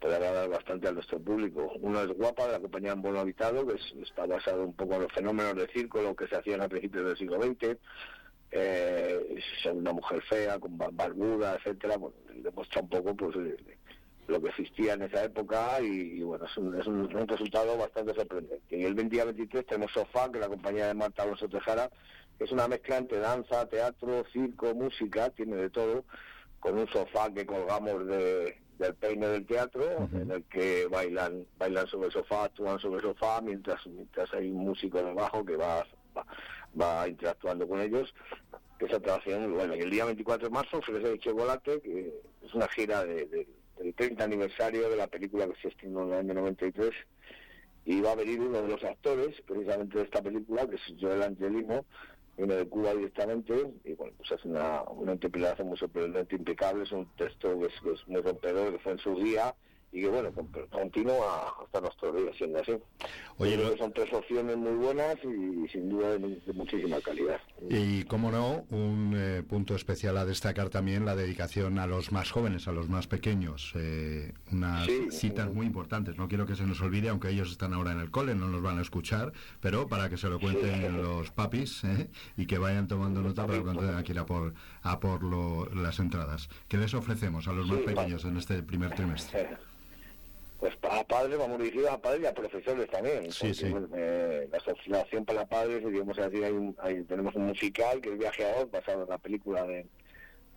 puede 0.00 0.16
agradar 0.16 0.48
bastante 0.50 0.88
a 0.88 0.92
nuestro 0.92 1.18
público. 1.18 1.72
Uno 1.80 2.02
es 2.02 2.08
Guapa, 2.08 2.48
la 2.48 2.60
compañía 2.60 2.92
En 2.92 3.02
Bono 3.02 3.20
Habitado, 3.20 3.66
que 3.66 3.78
está 4.02 4.26
basado 4.26 4.64
un 4.64 4.74
poco 4.74 4.94
en 4.94 5.02
los 5.02 5.12
fenómenos 5.12 5.56
de 5.56 5.68
circo, 5.68 6.02
lo 6.02 6.14
que 6.14 6.28
se 6.28 6.36
hacían 6.36 6.60
a 6.60 6.68
principios 6.68 7.06
del 7.06 7.16
siglo 7.16 7.40
XX. 7.40 7.78
Eh, 8.52 9.40
una 9.72 9.92
mujer 9.92 10.22
fea, 10.22 10.58
con 10.58 10.78
barbuda, 10.78 11.56
etcétera, 11.56 11.96
bueno, 11.96 12.16
demuestra 12.36 12.80
un 12.80 12.88
poco 12.88 13.14
pues 13.16 13.34
lo 14.26 14.40
que 14.40 14.48
existía 14.48 14.94
en 14.94 15.02
esa 15.02 15.24
época 15.24 15.80
y, 15.80 16.22
bueno, 16.22 16.44
es, 16.44 16.56
un, 16.56 16.80
es 16.80 16.86
un, 16.86 17.08
resultado 17.28 17.76
bastante 17.76 18.14
sorprendente. 18.14 18.76
Y 18.76 18.84
el 18.84 19.08
día 19.08 19.24
23 19.24 19.66
tenemos 19.66 19.92
Sofá, 19.92 20.30
que 20.30 20.38
es 20.38 20.40
la 20.40 20.48
compañía 20.48 20.86
de 20.88 20.94
Marta 20.94 21.22
Alonso 21.22 21.48
Tejara, 21.48 21.90
que 22.38 22.44
es 22.44 22.52
una 22.52 22.68
mezcla 22.68 22.98
entre 22.98 23.18
danza, 23.18 23.68
teatro, 23.68 24.24
circo, 24.32 24.74
música, 24.74 25.30
tiene 25.30 25.56
de 25.56 25.70
todo, 25.70 26.04
con 26.60 26.78
un 26.78 26.88
sofá 26.88 27.32
que 27.32 27.46
colgamos 27.46 28.06
de, 28.06 28.58
del 28.78 28.94
peine 28.94 29.28
del 29.28 29.46
teatro, 29.46 30.08
en 30.12 30.30
el 30.30 30.44
que 30.44 30.86
bailan 30.86 31.46
bailan 31.58 31.86
sobre 31.86 32.06
el 32.06 32.12
sofá, 32.12 32.44
actúan 32.44 32.78
sobre 32.78 32.96
el 32.96 33.02
sofá, 33.02 33.40
mientras 33.40 33.86
mientras 33.86 34.32
hay 34.34 34.50
un 34.50 34.64
músico 34.64 35.02
debajo 35.02 35.44
que 35.44 35.56
va, 35.56 35.86
va, 36.80 37.08
interactuando 37.08 37.66
con 37.66 37.80
ellos 37.80 38.12
que 38.78 38.86
esa 38.86 39.00
trabajación 39.00 39.54
bueno 39.54 39.74
y 39.74 39.80
el 39.80 39.90
día 39.90 40.04
24 40.04 40.48
de 40.48 40.54
marzo 40.54 40.78
ofrece 40.78 41.12
el 41.12 41.18
Chocolate 41.18 41.80
que 41.80 42.12
es 42.44 42.54
una 42.54 42.68
gira 42.68 43.04
de 43.04 43.46
el 43.80 43.94
30 43.94 44.24
aniversario 44.24 44.88
de 44.88 44.96
la 44.96 45.06
película 45.06 45.46
que 45.46 45.60
se 45.60 45.68
estrenó 45.68 46.02
en 46.02 46.12
el 46.12 46.18
año 46.18 46.34
93 46.34 46.90
y 47.84 48.00
va 48.00 48.12
a 48.12 48.16
venir 48.16 48.40
uno 48.40 48.62
de 48.62 48.68
los 48.68 48.82
actores 48.82 49.40
precisamente 49.46 49.98
de 49.98 50.04
esta 50.04 50.22
película, 50.22 50.68
que 50.68 50.76
es 50.76 50.82
Joel 51.00 51.22
Angelino, 51.22 51.84
viene 52.36 52.56
de 52.56 52.68
Cuba 52.68 52.94
directamente 52.94 53.54
y 53.84 53.92
bueno, 53.94 54.12
pues 54.16 54.32
es 54.32 54.44
una, 54.44 54.82
una 54.82 55.12
interpretación 55.12 55.68
muy 55.68 55.78
sorprendente, 55.78 56.36
impecable, 56.36 56.84
es 56.84 56.92
un 56.92 57.06
texto 57.16 57.58
que 57.58 57.66
es, 57.66 57.80
que 57.80 57.92
es 57.92 58.08
muy 58.08 58.20
rompedor, 58.20 58.72
que 58.72 58.78
fue 58.80 58.92
en 58.92 58.98
su 58.98 59.14
día 59.16 59.54
y 59.92 60.00
que 60.02 60.08
bueno, 60.08 60.30
continúa 60.70 61.54
hasta 61.62 61.80
nuestro 61.80 62.12
día 62.12 62.30
siendo 62.36 62.60
así. 62.60 62.72
Oye, 63.38 63.76
son 63.78 63.92
tres 63.92 64.12
opciones 64.12 64.56
muy 64.56 64.72
buenas 64.72 65.16
y 65.24 65.68
sin 65.68 65.88
duda 65.88 66.18
de, 66.18 66.40
muchísima 66.54 67.00
calidad. 67.00 67.40
Y 67.68 68.04
como 68.04 68.30
no, 68.30 68.64
un 68.70 69.14
eh, 69.16 69.42
punto 69.42 69.74
especial 69.74 70.16
a 70.16 70.24
destacar 70.24 70.70
también 70.70 71.04
la 71.04 71.16
dedicación 71.16 71.78
a 71.78 71.86
los 71.86 72.12
más 72.12 72.30
jóvenes, 72.30 72.66
a 72.68 72.72
los 72.72 72.88
más 72.88 73.06
pequeños. 73.06 73.72
Eh, 73.74 74.32
unas 74.52 74.88
citas 75.10 75.52
muy 75.52 75.66
importantes. 75.66 76.16
No 76.16 76.28
quiero 76.28 76.46
que 76.46 76.56
se 76.56 76.64
nos 76.64 76.80
olvide, 76.80 77.08
aunque 77.08 77.30
ellos 77.30 77.50
están 77.50 77.72
ahora 77.72 77.92
en 77.92 78.00
el 78.00 78.10
cole, 78.10 78.34
no 78.34 78.48
nos 78.48 78.62
van 78.62 78.78
a 78.78 78.82
escuchar, 78.82 79.32
pero 79.60 79.86
para 79.86 80.08
que 80.08 80.16
se 80.16 80.28
lo 80.28 80.40
cuenten 80.40 81.02
los 81.02 81.30
papis 81.30 81.84
¿eh? 81.84 82.10
y 82.36 82.46
que 82.46 82.58
vayan 82.58 82.88
tomando 82.88 83.22
nota 83.22 83.46
para 83.46 83.62
cuando 83.62 83.82
tengan 83.82 84.02
que 84.02 84.12
ir 84.12 84.18
a 84.18 84.26
por, 84.26 84.54
a 84.82 85.00
por 85.00 85.74
las 85.74 85.98
entradas. 86.00 86.48
¿Qué 86.68 86.76
les 86.76 86.94
ofrecemos 86.94 87.48
a 87.48 87.52
los 87.52 87.66
más 87.66 87.80
pequeños 87.80 88.24
en 88.24 88.36
este 88.36 88.62
primer 88.62 88.94
trimestre? 88.94 89.56
pues 90.58 90.74
a 90.82 91.04
padres, 91.04 91.38
vamos 91.38 91.58
dirigidos 91.58 91.90
a 91.90 92.00
padres 92.00 92.22
y 92.22 92.26
a 92.26 92.34
profesores 92.34 92.88
también. 92.88 93.30
Sí, 93.30 93.52
sí. 93.52 93.72
Eh, 93.94 94.48
la 94.50 94.58
asociación 94.58 95.24
para 95.24 95.46
padres, 95.46 95.84
digamos 95.84 96.18
así, 96.18 96.42
hay 96.42 97.04
tenemos 97.04 97.34
un 97.34 97.46
musical 97.46 98.00
que 98.00 98.10
es 98.10 98.18
Viaje 98.18 98.44
a 98.44 98.62
Oz, 98.62 98.70
basado 98.70 99.02
en 99.02 99.08
la 99.10 99.18
película 99.18 99.64
de, 99.64 99.86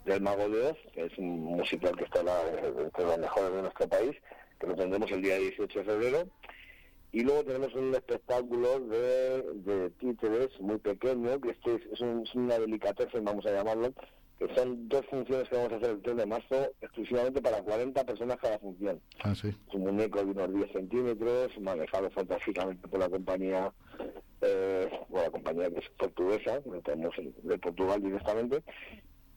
del 0.06 0.22
Mago 0.22 0.50
de 0.50 0.68
Oz, 0.68 0.77
que 0.94 1.06
es 1.06 1.18
un 1.18 1.44
musical 1.44 1.96
que 1.98 2.06
está 2.06 2.22
entre 2.22 3.06
los 3.06 3.18
mejores 3.18 3.53
de 3.53 3.62
nuestro 3.62 3.89
país, 3.89 4.15
que 4.60 4.68
lo 4.68 4.75
tendremos 4.75 5.12
el 5.12 5.22
día 5.22 5.38
18 5.38 5.79
de 5.79 5.86
febrero. 5.86 6.27
Y 7.12 7.22
luego 7.22 7.44
tenemos 7.44 7.74
un 7.74 7.94
espectáculo 7.96 8.79
de, 8.82 9.41
de 9.41 9.89
títeres 9.91 10.50
muy 10.60 10.77
pequeño, 10.77 11.41
que 11.41 11.50
este 11.51 11.75
es, 11.75 11.82
es, 11.94 12.36
una 12.36 12.60
delicateza, 12.60 13.18
vamos 13.22 13.46
a 13.48 13.51
llamarlo, 13.51 13.94
que 14.39 14.55
son 14.55 14.88
dos 14.88 15.05
funciones 15.08 15.50
que 15.50 15.55
vamos 15.58 15.74
a 15.74 15.75
hacer 15.75 15.89
el 15.89 16.01
3 16.01 16.15
de 16.15 16.25
marzo 16.25 16.72
exclusivamente 16.79 17.41
para 17.41 17.62
40 17.62 18.05
personas 18.05 18.38
cada 18.38 18.58
función. 18.58 19.01
Ah, 19.22 19.36
sí. 19.36 19.50
Es 19.50 19.74
un 19.74 19.81
muñeco 19.81 20.24
de 20.24 20.31
unos 20.31 20.53
10 20.53 20.72
centímetros, 20.72 21.60
manejado 21.60 22.10
fantásticamente 22.12 22.88
por 22.88 23.01
la 23.01 23.10
compañía, 23.10 23.69
eh, 24.41 24.89
por 25.10 25.24
la 25.24 25.29
compañía 25.29 25.69
que 25.69 25.79
es 25.79 25.89
portuguesa, 25.89 26.62
que 26.63 26.81
tenemos 26.81 27.13
de 27.43 27.58
Portugal 27.58 28.01
directamente, 28.01 28.63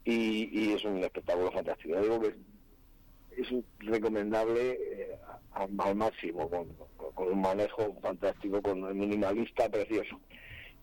y, 0.05 0.73
es 0.73 0.85
un 0.85 0.99
espectáculo 0.99 1.51
fantástico. 1.51 2.01
digo 2.01 2.21
que 2.21 2.35
es, 3.37 3.49
recomendable 3.81 4.79
eh, 4.81 5.19
al 5.55 5.97
máximo, 5.97 6.49
con, 6.49 6.69
un 7.17 7.41
manejo 7.41 7.97
fantástico, 8.01 8.63
con 8.63 8.85
un 8.85 8.97
minimalista 8.97 9.69
precioso. 9.69 10.21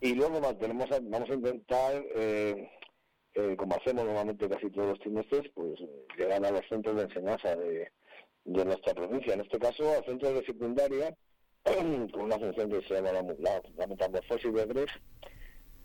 Y 0.02 0.14
luego 0.14 0.42
tenemos, 0.58 0.90
vamos 0.90 1.30
a 1.30 1.34
intentar... 1.34 2.04
Eh, 2.16 2.70
eh, 3.36 3.56
como 3.56 3.76
hacemos 3.76 4.06
normalmente 4.06 4.50
casi 4.50 4.70
todos 4.72 4.90
los 4.90 5.00
trimestres, 5.00 5.50
pues 5.54 5.80
llegan 6.18 6.46
a 6.46 6.52
los 6.52 6.68
centros 6.68 6.96
de 6.96 7.04
enseñanza 7.04 7.56
de, 7.56 7.92
nuestra 8.46 8.94
provincia. 8.94 9.34
En 9.34 9.42
este 9.42 9.60
caso, 9.60 9.92
a 9.92 10.04
centros 10.04 10.34
de 10.34 10.46
secundaria, 10.46 11.16
con 11.64 12.22
una 12.22 12.40
función 12.40 12.70
que 12.70 12.82
se 12.82 12.96
llama 12.96 13.12
la, 13.12 13.22
la, 13.78 13.88
metamorfosis 13.88 14.54
de 14.54 14.66
Greg, 14.66 14.90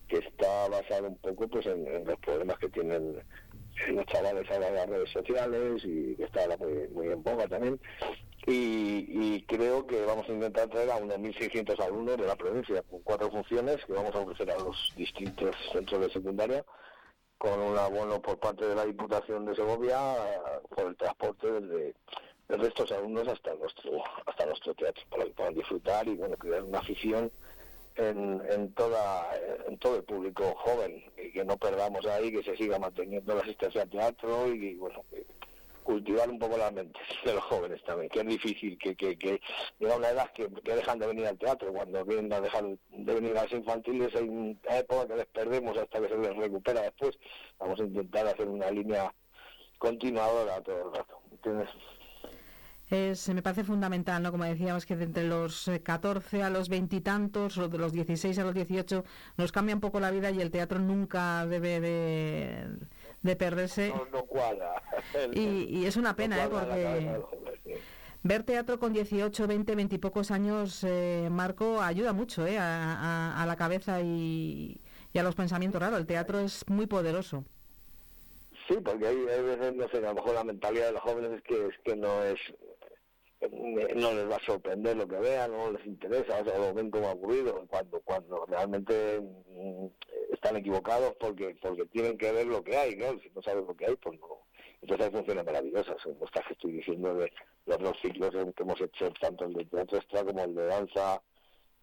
que 0.08 0.18
está 0.18 0.68
basada 0.68 1.08
un 1.08 1.18
poco 1.18 1.48
pues 1.48 1.66
en, 1.66 2.04
los 2.06 2.18
problemas 2.20 2.58
que 2.58 2.68
tienen 2.70 3.22
los 3.88 4.06
chavales 4.06 4.50
ahora 4.50 4.68
en 4.68 4.74
las 4.74 4.86
redes 4.88 5.10
sociales 5.10 5.82
y 5.84 6.14
que 6.16 6.24
está 6.24 6.46
muy, 6.58 6.88
muy 6.88 7.08
en 7.08 7.22
boga 7.22 7.46
también. 7.46 7.78
Y, 8.46 9.06
y, 9.08 9.44
creo 9.46 9.86
que 9.86 10.04
vamos 10.04 10.28
a 10.28 10.32
intentar 10.32 10.68
traer 10.68 10.90
a 10.90 10.96
unos 10.96 11.18
1.600 11.18 11.82
alumnos 11.82 12.18
de 12.18 12.26
la 12.26 12.36
provincia 12.36 12.82
con 12.82 13.00
cuatro 13.00 13.30
funciones 13.30 13.84
que 13.86 13.92
vamos 13.94 14.14
a 14.14 14.20
ofrecer 14.20 14.50
a 14.50 14.58
los 14.58 14.92
distintos 14.96 15.56
centros 15.72 16.00
de 16.02 16.10
secundaria 16.10 16.64
con 17.44 17.60
un 17.60 17.76
abono 17.76 18.22
por 18.22 18.38
parte 18.38 18.64
de 18.64 18.74
la 18.74 18.86
Diputación 18.86 19.44
de 19.44 19.54
Segovia 19.54 19.98
por 20.74 20.86
el 20.86 20.96
transporte 20.96 21.46
desde 21.52 21.94
de 22.48 22.68
estos 22.68 22.90
alumnos 22.90 23.28
hasta 23.28 23.54
nuestro 23.54 24.02
hasta 24.24 24.46
nuestro 24.46 24.74
teatro 24.74 25.02
para 25.10 25.24
que 25.24 25.30
puedan 25.32 25.54
disfrutar 25.54 26.08
y 26.08 26.14
bueno 26.16 26.38
crear 26.38 26.62
una 26.62 26.78
afición 26.78 27.30
en, 27.96 28.40
en 28.50 28.72
toda 28.72 29.28
en 29.68 29.76
todo 29.76 29.96
el 29.96 30.04
público 30.04 30.54
joven 30.56 31.04
y 31.18 31.32
que 31.32 31.44
no 31.44 31.58
perdamos 31.58 32.06
ahí 32.06 32.32
que 32.32 32.42
se 32.42 32.56
siga 32.56 32.78
manteniendo 32.78 33.34
la 33.34 33.42
asistencia 33.42 33.82
al 33.82 33.90
teatro 33.90 34.48
y, 34.48 34.76
bueno 34.76 35.04
cultivar 35.84 36.28
un 36.28 36.38
poco 36.38 36.56
las 36.56 36.72
mentes 36.72 37.02
de 37.24 37.34
los 37.34 37.44
jóvenes 37.44 37.82
también, 37.84 38.08
que 38.10 38.20
es 38.20 38.26
difícil, 38.26 38.76
que, 38.78 38.96
que, 38.96 39.16
que 39.16 39.40
llega 39.78 39.96
una 39.96 40.08
edad 40.08 40.30
que, 40.32 40.48
dejan 40.48 40.98
de 40.98 41.06
venir 41.06 41.26
al 41.26 41.38
teatro, 41.38 41.72
cuando 41.72 42.04
vienen 42.04 42.32
a 42.32 42.40
dejar 42.40 42.64
de 42.64 43.14
venir 43.14 43.38
a 43.38 43.44
las 43.44 43.52
infantiles 43.52 44.14
hay 44.16 44.28
una 44.28 44.78
época 44.78 45.06
que 45.06 45.16
les 45.16 45.26
perdemos 45.26 45.76
hasta 45.76 46.00
que 46.00 46.08
se 46.08 46.18
les 46.18 46.36
recupera 46.36 46.82
después. 46.82 47.16
Vamos 47.60 47.78
a 47.78 47.84
intentar 47.84 48.26
hacer 48.26 48.48
una 48.48 48.70
línea 48.70 49.14
continuadora 49.78 50.60
todo 50.62 50.88
el 50.88 50.94
rato. 50.96 51.20
¿entiendes? 51.30 51.68
Es, 52.90 53.28
me 53.30 53.42
parece 53.42 53.64
fundamental, 53.64 54.22
¿no? 54.22 54.30
Como 54.30 54.44
decíamos, 54.44 54.84
que 54.84 54.94
de 54.94 55.04
entre 55.04 55.24
los 55.24 55.70
14 55.82 56.38
eh, 56.38 56.42
a 56.42 56.50
los 56.50 56.68
veintitantos 56.68 57.56
o 57.56 57.68
de 57.68 57.78
los 57.78 57.92
16 57.92 58.38
a 58.38 58.44
los 58.44 58.54
18 58.54 59.04
nos 59.38 59.52
cambia 59.52 59.74
un 59.74 59.80
poco 59.80 60.00
la 60.00 60.10
vida 60.10 60.30
y 60.30 60.40
el 60.40 60.50
teatro 60.50 60.78
nunca 60.78 61.46
debe 61.46 61.80
de, 61.80 62.66
de 63.22 63.36
perderse. 63.36 63.92
No, 64.12 64.24
cuadra. 64.26 64.82
Y, 65.32 65.84
es 65.84 65.96
una 65.96 66.16
pena, 66.16 66.44
¿eh? 66.44 66.48
Porque 66.50 67.20
ver 68.24 68.42
teatro 68.42 68.78
con 68.80 68.92
18, 68.92 69.46
20, 69.46 69.74
20 69.76 69.94
y 69.94 69.98
pocos 69.98 70.30
años, 70.30 70.82
eh, 70.82 71.28
Marco, 71.30 71.80
ayuda 71.80 72.12
mucho 72.12 72.46
¿eh? 72.46 72.56
a, 72.58 73.44
la 73.46 73.56
cabeza 73.56 74.00
y, 74.00 74.80
a 75.14 75.22
los 75.22 75.34
pensamientos 75.34 75.80
raros. 75.80 76.00
El 76.00 76.06
teatro 76.06 76.40
es 76.40 76.68
muy 76.68 76.86
poderoso. 76.86 77.44
Sí, 78.66 78.76
porque 78.82 79.06
hay, 79.06 79.16
veces, 79.16 79.74
no 79.74 79.88
sé, 79.90 79.98
a 79.98 80.00
lo 80.00 80.14
mejor 80.14 80.34
la 80.34 80.44
mentalidad 80.44 80.86
de 80.86 80.92
los 80.92 81.02
jóvenes 81.02 81.32
es 81.32 81.42
que, 81.42 81.66
es 81.66 81.74
que 81.84 81.94
no 81.94 82.22
es 82.24 82.40
no 83.96 84.12
les 84.14 84.30
va 84.30 84.36
a 84.36 84.46
sorprender 84.46 84.96
lo 84.96 85.06
que 85.06 85.16
vean, 85.16 85.52
no 85.52 85.72
les 85.72 85.84
interesa, 85.84 86.40
o 86.40 86.58
lo 86.58 86.72
ven 86.72 86.90
como 86.90 87.08
aburrido, 87.08 87.66
cuando 87.68 88.00
cuando 88.00 88.46
realmente 88.46 89.20
mm, 89.20 89.86
están 90.32 90.56
equivocados 90.56 91.14
porque 91.20 91.54
porque 91.60 91.84
tienen 91.86 92.16
que 92.16 92.32
ver 92.32 92.46
lo 92.46 92.64
que 92.64 92.74
hay, 92.74 92.96
¿no? 92.96 93.18
Si 93.20 93.30
no 93.34 93.42
sabes 93.42 93.66
lo 93.66 93.76
que 93.76 93.84
hay, 93.84 93.96
pues 93.96 94.18
no. 94.18 94.44
Entonces 94.84 95.06
hay 95.06 95.12
funciones 95.12 95.46
maravillosas, 95.46 95.96
como 96.02 96.26
que 96.26 96.52
estoy 96.52 96.72
diciendo 96.72 97.14
de 97.14 97.32
los 97.64 97.78
dos 97.78 97.96
ciclos 98.02 98.30
que 98.30 98.62
hemos 98.62 98.78
hecho, 98.82 99.10
tanto 99.18 99.46
el 99.46 99.54
de 99.54 99.64
teatro 99.64 99.96
extra 99.96 100.22
como 100.22 100.44
el 100.44 100.54
de 100.54 100.66
danza, 100.66 101.22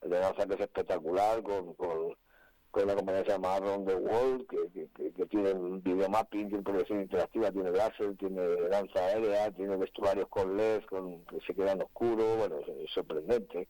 el 0.01 0.11
de 0.11 0.19
danza 0.19 0.45
que 0.45 0.53
es 0.53 0.59
espectacular, 0.59 1.41
con, 1.41 1.73
con 1.73 2.15
con 2.69 2.83
una 2.83 2.95
compañía 2.95 3.23
que 3.23 3.31
se 3.31 3.33
llama 3.33 3.55
Around 3.55 3.87
the 3.87 3.95
World, 3.95 4.47
que, 4.47 4.87
que, 4.95 5.11
que, 5.11 5.25
tiene 5.25 5.53
videomapping, 5.53 6.47
tiene 6.47 6.63
progresión 6.63 7.01
interactiva, 7.01 7.51
tiene 7.51 7.71
láser, 7.71 8.15
tiene 8.15 8.47
danza 8.69 9.07
aérea, 9.07 9.51
tiene 9.51 9.75
vestuarios 9.75 10.29
con 10.29 10.55
LED, 10.55 10.83
con, 10.83 11.25
que 11.25 11.41
se 11.41 11.53
quedan 11.53 11.81
oscuros, 11.81 12.37
bueno, 12.37 12.59
es, 12.59 12.91
sorprendente. 12.93 13.67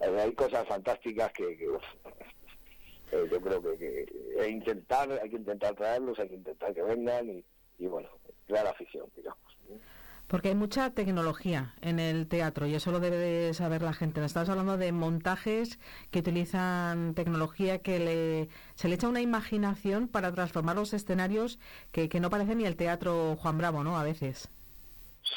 Hay, 0.00 0.32
cosas 0.32 0.66
fantásticas 0.66 1.30
que, 1.34 1.52
eh, 1.52 3.28
yo 3.30 3.40
creo 3.40 3.62
que, 3.62 3.76
que 3.78 4.48
intentar, 4.48 5.12
hay 5.22 5.30
que 5.30 5.36
intentar 5.36 5.76
traerlos, 5.76 6.18
hay 6.18 6.30
que 6.30 6.34
intentar 6.34 6.74
que 6.74 6.82
vengan 6.82 7.28
y, 7.30 7.44
y 7.82 7.88
bueno, 7.88 8.08
crear 8.46 8.66
afición, 8.66 9.08
digamos. 9.16 9.40
Porque 10.28 10.48
hay 10.50 10.54
mucha 10.54 10.90
tecnología 10.90 11.74
en 11.82 11.98
el 11.98 12.28
teatro 12.28 12.66
y 12.66 12.74
eso 12.74 12.92
lo 12.92 13.00
debe 13.00 13.16
de 13.16 13.54
saber 13.54 13.82
la 13.82 13.92
gente. 13.92 14.24
Estamos 14.24 14.48
hablando 14.48 14.78
de 14.78 14.92
montajes 14.92 15.78
que 16.10 16.20
utilizan 16.20 17.14
tecnología 17.14 17.80
que 17.80 17.98
le, 17.98 18.48
se 18.76 18.88
le 18.88 18.94
echa 18.94 19.08
una 19.08 19.20
imaginación 19.20 20.08
para 20.08 20.32
transformar 20.32 20.76
los 20.76 20.94
escenarios 20.94 21.58
que, 21.90 22.08
que 22.08 22.20
no 22.20 22.30
parece 22.30 22.54
ni 22.54 22.64
el 22.64 22.76
teatro 22.76 23.36
Juan 23.36 23.58
Bravo, 23.58 23.82
¿no? 23.82 23.98
A 23.98 24.04
veces. 24.04 24.48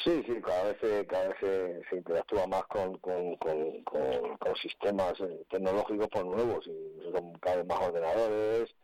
Sí, 0.04 0.22
sí, 0.24 0.40
cada 0.40 0.72
vez, 0.72 1.06
cada 1.08 1.28
vez 1.28 1.36
se, 1.90 1.96
interactúa 1.96 2.46
más 2.46 2.64
con, 2.66 2.96
con, 2.98 3.34
con, 3.36 4.56
sistemas 4.62 5.20
eh, 5.20 5.44
tecnológicos 5.50 6.08
pues, 6.12 6.24
nuevos 6.24 6.66
y 6.66 7.12
son 7.12 7.32
cada 7.40 7.56
vez 7.56 7.66
más 7.66 7.80
ordenadores, 7.80 8.74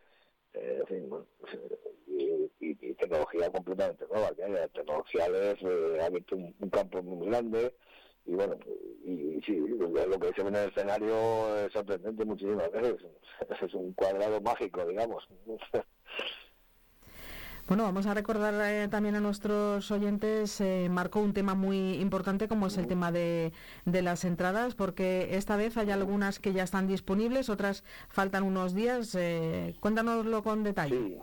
eh, 0.53 0.83
fin, 0.87 1.09
pues, 1.09 1.25
y, 2.59 2.93
tecnología 2.95 3.51
completamente 3.51 4.05
nueva, 4.11 4.33
que 4.35 4.43
hay 4.43 4.69
tecnologías 4.69 5.29
eh, 5.29 5.97
ha 6.01 6.05
abierto 6.05 6.35
un, 6.35 6.69
campo 6.69 7.01
muy 7.01 7.27
grande 7.27 7.75
y 8.25 8.35
bueno, 8.35 8.57
y, 9.03 9.41
sí, 9.41 9.57
lo 9.57 9.91
que 9.91 10.33
se 10.33 10.43
ve 10.43 10.49
en 10.49 10.55
el 10.55 10.69
escenario 10.69 11.57
es 11.57 11.73
sorprendente 11.73 12.25
muchísimas 12.25 12.71
veces, 12.71 12.95
es 13.61 13.73
un 13.73 13.93
cuadrado 13.93 14.39
mágico, 14.41 14.85
digamos. 14.85 15.27
Bueno, 17.67 17.83
vamos 17.83 18.05
a 18.07 18.13
recordar 18.13 18.53
eh, 18.69 18.87
también 18.89 19.15
a 19.15 19.21
nuestros 19.21 19.89
oyentes, 19.89 20.59
eh, 20.59 20.87
marcó 20.89 21.19
un 21.21 21.33
tema 21.33 21.55
muy 21.55 21.93
importante 21.95 22.47
como 22.47 22.67
es 22.67 22.77
el 22.77 22.87
tema 22.87 23.11
de, 23.11 23.53
de, 23.85 24.01
las 24.01 24.25
entradas, 24.25 24.75
porque 24.75 25.35
esta 25.37 25.55
vez 25.55 25.77
hay 25.77 25.89
algunas 25.91 26.39
que 26.39 26.51
ya 26.51 26.63
están 26.63 26.87
disponibles, 26.87 27.49
otras 27.49 27.83
faltan 28.09 28.43
unos 28.43 28.75
días. 28.75 29.15
Eh, 29.15 29.75
cuéntanoslo 29.79 30.43
con 30.43 30.63
detalle. 30.63 31.21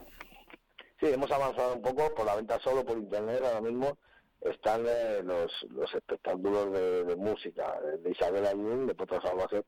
Sí, 1.00 1.06
hemos 1.06 1.30
avanzado 1.30 1.74
un 1.76 1.82
poco 1.82 2.14
por 2.14 2.26
la 2.26 2.36
venta 2.36 2.58
solo 2.60 2.84
por 2.84 2.98
internet 2.98 3.40
ahora 3.42 3.62
mismo. 3.62 3.96
Están 4.42 4.84
eh, 4.86 5.22
los, 5.22 5.50
los 5.70 5.94
espectáculos 5.94 6.72
de, 6.72 7.16
música 7.16 7.78
de 8.02 8.10
Isabel 8.10 8.46
Ayun, 8.46 8.86
de 8.86 8.94
Potro 8.94 9.20
Salvaje, 9.22 9.64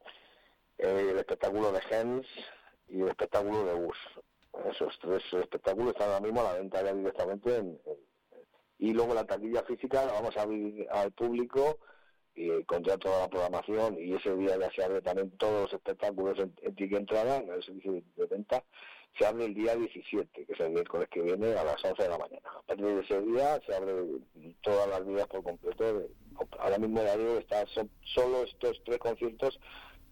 eh, 0.76 1.08
el 1.10 1.18
espectáculo 1.18 1.72
de 1.72 1.80
Gens 1.82 2.26
y 2.88 3.00
el 3.00 3.08
espectáculo 3.08 3.64
de 3.64 3.74
Bus. 3.74 3.96
Esos 4.70 4.98
tres 5.00 5.22
espectáculos 5.32 5.92
están 5.92 6.08
ahora 6.08 6.20
mismo 6.20 6.40
a 6.40 6.44
la 6.44 6.54
venta 6.54 6.82
ya 6.82 6.92
directamente. 6.94 7.78
y 8.78 8.92
luego 8.92 9.14
la 9.14 9.24
taquilla 9.24 9.62
física 9.62 10.04
la 10.04 10.12
vamos 10.12 10.36
a 10.36 10.42
abrir 10.42 10.86
al 10.90 11.12
público 11.12 11.78
y 12.34 12.64
con 12.64 12.82
toda 12.82 13.20
la 13.20 13.28
programación 13.28 13.98
y 13.98 14.14
ese 14.14 14.34
día 14.36 14.58
ya 14.58 14.70
se 14.72 14.84
abre 14.84 15.02
también 15.02 15.30
todos 15.36 15.62
los 15.62 15.72
espectáculos 15.72 16.38
en, 16.38 16.54
en 16.62 16.94
entrada, 16.96 17.36
en 17.36 17.50
el 17.50 17.62
servicio 17.62 18.02
de 18.16 18.26
venta 18.26 18.64
se 19.18 19.26
abre 19.26 19.44
el 19.44 19.54
día 19.54 19.76
17, 19.76 20.46
que 20.46 20.52
es 20.52 20.60
el 20.60 20.70
miércoles 20.70 21.08
que 21.10 21.20
viene 21.20 21.54
a 21.54 21.64
las 21.64 21.84
11 21.84 22.02
de 22.02 22.08
la 22.08 22.18
mañana. 22.18 22.48
A 22.58 22.62
partir 22.62 22.86
de 22.86 23.00
ese 23.00 23.20
día 23.20 23.60
se 23.66 23.74
abre 23.74 23.92
todas 24.62 24.88
las 24.88 25.06
vías 25.06 25.26
por 25.26 25.42
completo. 25.42 26.08
ahora 26.58 26.78
mismo 26.78 27.02
ya 27.02 27.16
digo 27.16 27.36
está 27.36 27.66
son 27.66 27.90
solo 28.14 28.44
estos 28.44 28.80
tres 28.84 28.98
conciertos, 28.98 29.58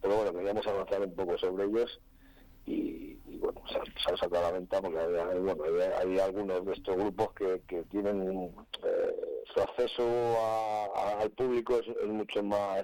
pero 0.02 0.16
bueno, 0.16 0.32
queríamos 0.32 0.66
avanzar 0.66 1.00
un 1.00 1.14
poco 1.14 1.38
sobre 1.38 1.64
ellos 1.64 2.00
y, 2.66 3.16
bueno, 3.40 3.62
se, 3.68 3.78
han 3.78 4.16
sacado 4.16 4.38
a 4.38 4.50
la 4.50 4.52
venta 4.52 4.80
porque 4.80 4.98
hay, 4.98 5.38
bueno, 5.38 5.64
hay, 5.98 6.18
algunos 6.18 6.64
de 6.64 6.72
estos 6.72 6.96
grupos 6.96 7.32
que, 7.32 7.62
que 7.66 7.82
tienen 7.84 8.54
eh, 8.84 9.44
su 9.52 9.60
acceso 9.60 10.04
al 11.20 11.30
público 11.30 11.78
es, 11.78 12.06
mucho 12.06 12.42
más 12.42 12.82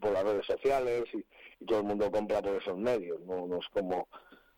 por 0.00 0.12
las 0.12 0.24
redes 0.24 0.46
sociales 0.46 1.04
y, 1.12 1.24
todo 1.66 1.80
el 1.80 1.86
mundo 1.86 2.08
compra 2.10 2.40
por 2.40 2.54
esos 2.54 2.78
medios, 2.78 3.20
no, 3.22 3.58
es 3.58 3.66
como 3.72 4.06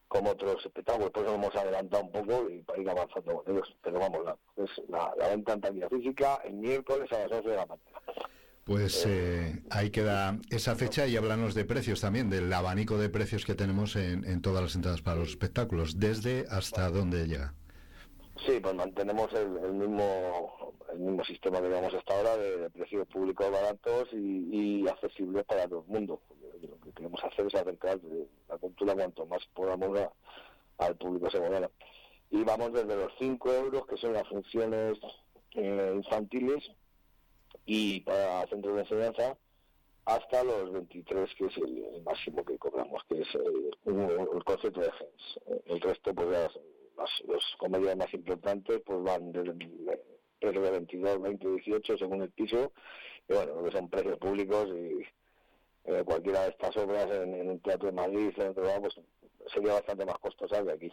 como 0.06 0.32
otros 0.32 0.56
espectáculos, 0.66 1.12
por 1.12 1.24
eso 1.24 1.36
hemos 1.36 1.54
adelantado 1.54 2.02
un 2.02 2.10
poco 2.10 2.50
y 2.50 2.62
para 2.62 2.80
ir 2.80 2.90
avanzando 2.90 3.36
con 3.36 3.54
ellos. 3.54 3.76
Pero 3.80 4.00
vamos, 4.00 4.24
la, 4.88 5.14
la, 5.16 5.28
venta 5.28 5.52
en 5.52 5.60
taquilla 5.60 5.88
física 5.88 6.40
el 6.42 6.54
miércoles 6.54 7.10
a 7.12 7.20
las 7.20 7.30
11 7.30 7.48
de 7.48 7.56
la 7.56 7.66
mañana. 7.66 8.00
Pues 8.70 9.04
eh, 9.04 9.64
ahí 9.68 9.90
queda 9.90 10.38
esa 10.48 10.76
fecha 10.76 11.04
y 11.09 11.16
háblanos 11.16 11.56
de 11.56 11.64
precios 11.64 12.00
también, 12.00 12.30
del 12.30 12.52
abanico 12.52 12.98
de 12.98 13.09
precios 13.09 13.44
que 13.44 13.56
tenemos 13.56 13.96
en, 13.96 14.40
todas 14.42 14.62
las 14.62 14.76
entradas 14.76 15.02
para 15.02 15.18
los 15.18 15.30
espectáculos, 15.30 15.98
desde 15.98 16.44
hasta 16.48 16.88
dónde 16.88 17.26
llega. 17.26 17.52
Sí, 18.46 18.61
pues 18.62 18.72
mantenemos 18.76 19.28
el, 19.33 19.72
mismo 19.72 20.72
el 20.92 21.00
mismo 21.00 21.24
sistema 21.24 21.61
que 21.61 21.66
llevamos 21.66 21.94
hasta 21.94 22.16
ahora 22.16 22.37
de, 22.37 22.70
precios 22.70 23.09
públicos 23.09 23.50
baratos 23.50 24.09
y, 24.12 24.83
y 24.85 24.88
accesibles 24.88 25.44
para 25.46 25.66
todo 25.66 25.85
el 25.88 25.92
mundo 25.92 26.20
lo 26.62 26.78
que 26.78 26.92
queremos 26.92 27.24
hacer 27.24 27.46
es 27.46 27.54
acercar 27.56 27.98
la 28.48 28.56
cultura 28.59 28.94
cuanto 28.94 29.26
más 29.26 29.44
podamos 29.52 29.98
al 30.78 30.96
público 30.96 31.28
segoviano. 31.28 31.72
Y 32.30 32.44
vamos 32.44 32.72
desde 32.72 32.94
los 32.94 33.12
5 33.18 33.52
euros, 33.52 33.85
que 33.88 33.96
son 33.96 34.12
las 34.12 34.28
funciones 34.28 34.96
eh, 35.56 35.92
infantiles, 35.96 36.70
y 37.66 38.00
para 38.00 38.46
centros 38.48 38.74
de 38.74 38.80
enseñanza, 38.82 39.36
hasta 40.04 40.42
los 40.42 40.72
23, 40.72 41.34
que 41.36 41.46
es 41.46 41.56
el, 41.58 42.02
máximo 42.02 42.44
que 42.44 42.58
cobramos, 42.58 43.02
que 43.08 43.20
es 43.20 43.28
el, 43.34 44.44
concepto 44.44 44.80
de 44.80 44.90
gens. 44.90 45.40
El 45.66 45.80
resto, 45.80 46.14
pues 46.14 46.28
las, 46.28 46.52
los 47.26 47.44
comedias 47.58 47.96
más 47.96 48.12
importantes, 48.12 48.80
pues 48.84 49.02
van 49.02 49.32
desde 49.32 49.50
el 50.40 50.58
22, 50.58 51.22
20, 51.22 51.48
18, 51.48 51.98
según 51.98 52.22
el 52.22 52.30
piso, 52.30 52.72
y 53.28 53.34
bueno, 53.34 53.62
que 53.62 53.70
son 53.70 53.88
precios 53.88 54.18
públicos 54.18 54.68
y 54.68 55.02
eh, 55.84 56.02
cualquiera 56.04 56.42
de 56.42 56.50
estas 56.50 56.76
obras 56.76 57.08
en, 57.10 57.50
un 57.50 57.60
teatro 57.60 57.86
de 57.86 57.92
Madrid, 57.92 58.32
pues, 58.34 58.94
sería 59.52 59.74
bastante 59.74 60.04
más 60.06 60.18
costosa 60.18 60.64
que 60.64 60.72
aquí. 60.72 60.92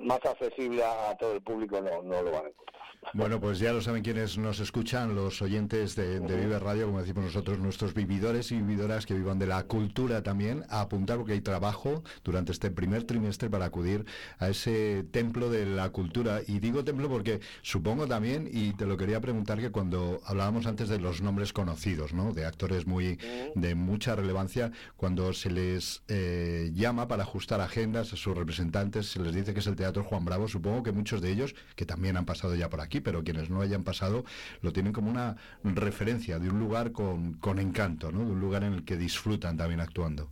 Más 0.00 0.24
accesible 0.24 0.84
a 0.84 1.16
todo 1.16 1.32
el 1.32 1.42
público 1.42 1.80
no, 1.80 2.02
no 2.02 2.22
lo 2.22 2.30
van 2.30 2.46
a 2.46 2.48
encontrar. 2.48 2.76
Bueno, 3.12 3.40
pues 3.40 3.60
ya 3.60 3.72
lo 3.72 3.80
saben 3.80 4.02
quienes 4.02 4.36
nos 4.36 4.58
escuchan, 4.58 5.14
los 5.14 5.40
oyentes 5.40 5.94
de, 5.94 6.18
de 6.18 6.36
Vive 6.36 6.58
Radio, 6.58 6.86
como 6.86 7.00
decimos 7.00 7.24
nosotros, 7.26 7.58
nuestros 7.58 7.94
vividores 7.94 8.50
y 8.50 8.56
vividoras 8.56 9.06
que 9.06 9.14
vivan 9.14 9.38
de 9.38 9.46
la 9.46 9.62
cultura 9.62 10.22
también, 10.22 10.64
a 10.68 10.80
apuntar 10.80 11.16
porque 11.16 11.34
hay 11.34 11.40
trabajo 11.40 12.02
durante 12.24 12.50
este 12.52 12.70
primer 12.70 13.04
trimestre 13.04 13.48
para 13.48 13.66
acudir 13.66 14.04
a 14.38 14.48
ese 14.48 15.04
templo 15.12 15.50
de 15.50 15.66
la 15.66 15.90
cultura. 15.90 16.40
Y 16.46 16.58
digo 16.58 16.84
templo 16.84 17.08
porque 17.08 17.40
supongo 17.62 18.08
también, 18.08 18.48
y 18.50 18.72
te 18.72 18.86
lo 18.86 18.96
quería 18.96 19.20
preguntar, 19.20 19.60
que 19.60 19.70
cuando 19.70 20.20
hablábamos 20.24 20.66
antes 20.66 20.88
de 20.88 20.98
los 20.98 21.22
nombres 21.22 21.52
conocidos, 21.52 22.12
¿no? 22.12 22.32
De 22.32 22.44
actores 22.44 22.86
muy 22.86 23.18
de 23.54 23.74
mucha 23.76 24.16
relevancia, 24.16 24.72
cuando 24.96 25.32
se 25.32 25.50
les 25.50 26.02
eh, 26.08 26.70
llama 26.74 27.06
para 27.06 27.22
ajustar 27.22 27.60
agendas 27.60 28.12
a 28.12 28.16
sus 28.16 28.36
representantes, 28.36 29.12
se 29.12 29.20
les 29.20 29.34
dice 29.36 29.54
que 29.54 29.60
es 29.60 29.66
el 29.66 29.76
Teatro 29.76 30.04
Juan 30.04 30.24
Bravo, 30.24 30.48
supongo 30.48 30.82
que 30.82 30.92
muchos 30.92 31.20
de 31.20 31.30
ellos, 31.30 31.54
que 31.76 31.86
también 31.86 32.16
han 32.16 32.26
pasado 32.26 32.54
ya 32.54 32.68
por 32.68 32.80
aquí, 32.80 33.00
pero 33.00 33.22
quienes 33.22 33.50
no 33.50 33.60
hayan 33.60 33.84
pasado, 33.84 34.24
lo 34.62 34.72
tienen 34.72 34.92
como 34.92 35.10
una 35.10 35.36
referencia 35.62 36.38
de 36.38 36.48
un 36.48 36.58
lugar 36.58 36.92
con, 36.92 37.34
con 37.34 37.58
encanto, 37.58 38.10
¿no? 38.10 38.20
De 38.24 38.32
un 38.32 38.40
lugar 38.40 38.64
en 38.64 38.72
el 38.72 38.84
que 38.84 38.96
disfrutan 38.96 39.56
también 39.56 39.80
actuando. 39.80 40.28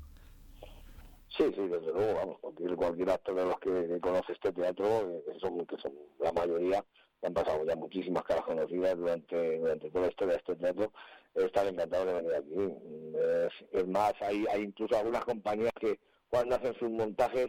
Sí, 1.36 1.44
sí, 1.54 1.62
desde 1.66 1.92
luego, 1.92 2.14
vamos, 2.14 2.38
cualquier, 2.40 2.76
cualquier 2.76 3.10
actor 3.10 3.34
de 3.34 3.44
los 3.44 3.58
que, 3.58 4.00
conoce 4.00 4.32
este 4.32 4.52
teatro, 4.52 4.86
eh, 4.86 5.36
son, 5.40 5.66
que 5.66 5.76
son 5.78 5.92
la 6.20 6.32
mayoría, 6.32 6.84
han 7.22 7.34
pasado 7.34 7.64
ya 7.66 7.74
muchísimas 7.74 8.22
caras 8.22 8.44
conocidas 8.44 8.96
durante, 8.96 9.58
durante 9.58 9.90
toda 9.90 10.02
la 10.02 10.10
historia 10.10 10.34
de 10.34 10.38
este 10.38 10.56
teatro, 10.56 10.92
están 11.34 11.68
encantados 11.68 12.06
de 12.06 12.12
venir 12.12 12.34
aquí. 12.34 13.54
Es, 13.72 13.88
más, 13.88 14.12
hay, 14.20 14.44
hay 14.52 14.62
incluso 14.62 14.96
algunas 14.96 15.24
compañías 15.24 15.72
que 15.80 15.98
cuando 16.28 16.54
hacen 16.54 16.74
sus 16.74 16.90
montajes 16.90 17.48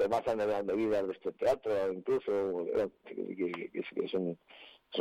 se 0.00 0.08
basan 0.08 0.40
en 0.40 0.48
las 0.48 0.64
medidas 0.64 1.06
de 1.06 1.12
este 1.12 1.32
teatro, 1.32 1.92
incluso 1.92 2.64
es, 3.04 4.14
un, 4.14 4.38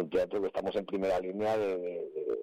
teatro 0.09 0.41
que 0.41 0.47
estamos 0.47 0.75
en 0.75 0.85
primera 0.85 1.19
línea 1.19 1.57
de, 1.57 2.35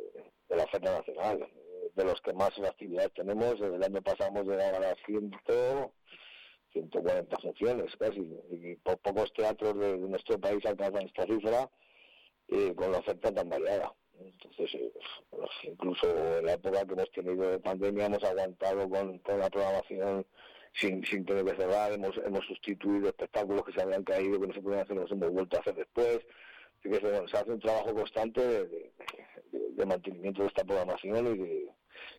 la 0.48 0.64
oferta 0.64 0.98
nacional, 0.98 1.46
de 1.94 2.04
los 2.04 2.20
que 2.22 2.32
más 2.32 2.58
actividades 2.58 3.12
tenemos. 3.14 3.60
El 3.60 3.82
año 3.82 4.00
hemos 4.20 4.46
llegado 4.46 4.76
a 4.76 4.80
las 4.80 4.96
100, 5.06 5.30
140 6.72 7.36
funciones 7.38 7.94
casi, 7.98 8.20
y 8.50 8.76
pocos 8.76 9.32
teatros 9.34 9.78
de, 9.78 9.98
nuestro 9.98 10.38
país 10.40 10.64
alcanzan 10.64 11.06
esta 11.06 11.26
cifra 11.26 11.70
eh, 12.48 12.74
con 12.74 12.90
la 12.92 12.98
oferta 12.98 13.32
tan 13.32 13.50
variada. 13.50 13.92
Entonces, 14.18 14.74
eh, 14.74 14.92
pues, 15.28 15.50
incluso 15.64 16.38
en 16.38 16.46
la 16.46 16.54
época 16.54 16.86
que 16.86 16.94
hemos 16.94 17.10
tenido 17.10 17.50
de 17.50 17.58
pandemia 17.58 18.06
hemos 18.06 18.24
aguantado 18.24 18.88
con, 18.88 19.18
con 19.18 19.38
la 19.38 19.50
programación 19.50 20.26
sin, 20.78 21.04
sin 21.04 21.24
tener 21.24 21.44
que 21.44 21.56
cerrar, 21.56 21.92
hemos, 21.92 22.16
hemos 22.24 22.44
sustituido 22.46 23.08
espectáculos 23.08 23.64
que 23.64 23.72
se 23.72 23.82
habían 23.82 24.04
caído, 24.04 24.40
que 24.40 24.46
no 24.46 24.54
se 24.54 24.60
podían 24.60 24.80
hacer, 24.80 24.96
los 24.96 25.10
hemos 25.10 25.32
vuelto 25.32 25.56
a 25.56 25.60
hacer 25.60 25.74
después. 25.74 26.20
Así 26.78 26.90
que 26.90 27.00
se, 27.00 27.36
hace 27.36 27.50
un 27.50 27.60
trabajo 27.60 27.94
constante 27.94 28.40
de, 28.40 29.86
mantenimiento 29.86 30.42
de 30.42 30.48
esta 30.48 30.64
programación 30.64 31.34
y 31.34 31.38
de, 31.38 31.66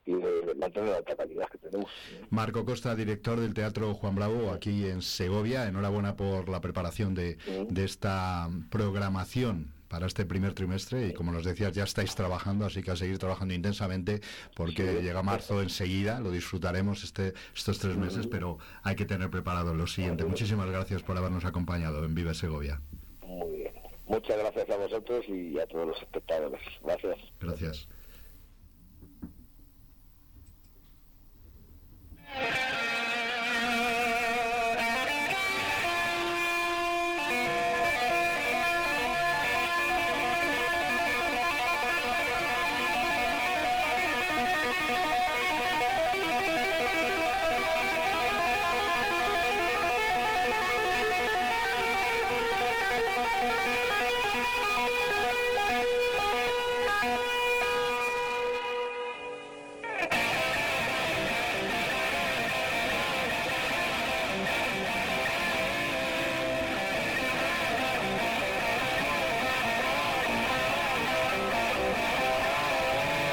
y 0.05 0.13
de 0.13 0.55
mantener 0.55 0.89
la 0.89 0.97
alta 0.97 1.15
calidad 1.15 1.47
que 1.49 1.57
tenemos. 1.57 1.91
Marco 2.29 2.65
Costa, 2.65 2.95
director 2.95 3.39
del 3.39 3.53
Teatro 3.53 3.93
Juan 3.93 4.15
Bravo 4.15 4.51
aquí 4.51 4.87
en 4.87 5.01
Segovia, 5.01 5.67
enhorabuena 5.67 6.15
por 6.15 6.49
la 6.49 6.61
preparación 6.61 7.13
de, 7.13 7.37
de 7.69 7.83
esta 7.83 8.49
programación 8.71 9.76
para 9.87 10.07
este 10.07 10.25
primer 10.25 10.53
trimestre 10.53 11.07
y 11.07 11.13
como 11.13 11.31
nos 11.31 11.45
decías 11.45 11.73
ya 11.73 11.83
estáis 11.83 12.15
trabajando, 12.15 12.65
así 12.65 12.83
que 12.83 12.91
a 12.91 12.95
seguir 12.95 13.17
trabajando 13.17 13.53
intensamente 13.53 14.21
porque 14.55 15.01
llega 15.01 15.23
marzo 15.23 15.61
enseguida, 15.61 16.19
lo 16.19 16.31
disfrutaremos 16.31 17.03
este, 17.03 17.33
estos 17.55 17.79
tres 17.79 17.97
meses, 17.97 18.27
pero 18.27 18.57
hay 18.83 18.95
que 18.95 19.05
tener 19.05 19.29
preparado 19.29 19.73
lo 19.73 19.87
siguiente. 19.87 20.25
Muchísimas 20.25 20.69
gracias 20.69 21.03
por 21.03 21.17
habernos 21.17 21.45
acompañado 21.45 22.03
en 22.03 22.15
Vive 22.15 22.33
Segovia. 22.33 22.81
Muy 23.25 23.57
bien. 23.57 23.73
Muchas 24.05 24.37
gracias 24.37 24.69
a 24.69 24.77
vosotros 24.77 25.25
y 25.27 25.59
a 25.59 25.67
todos 25.67 25.87
los 25.87 26.01
espectadores. 26.01 26.61
Gracias. 26.83 27.17
Gracias. 27.39 27.87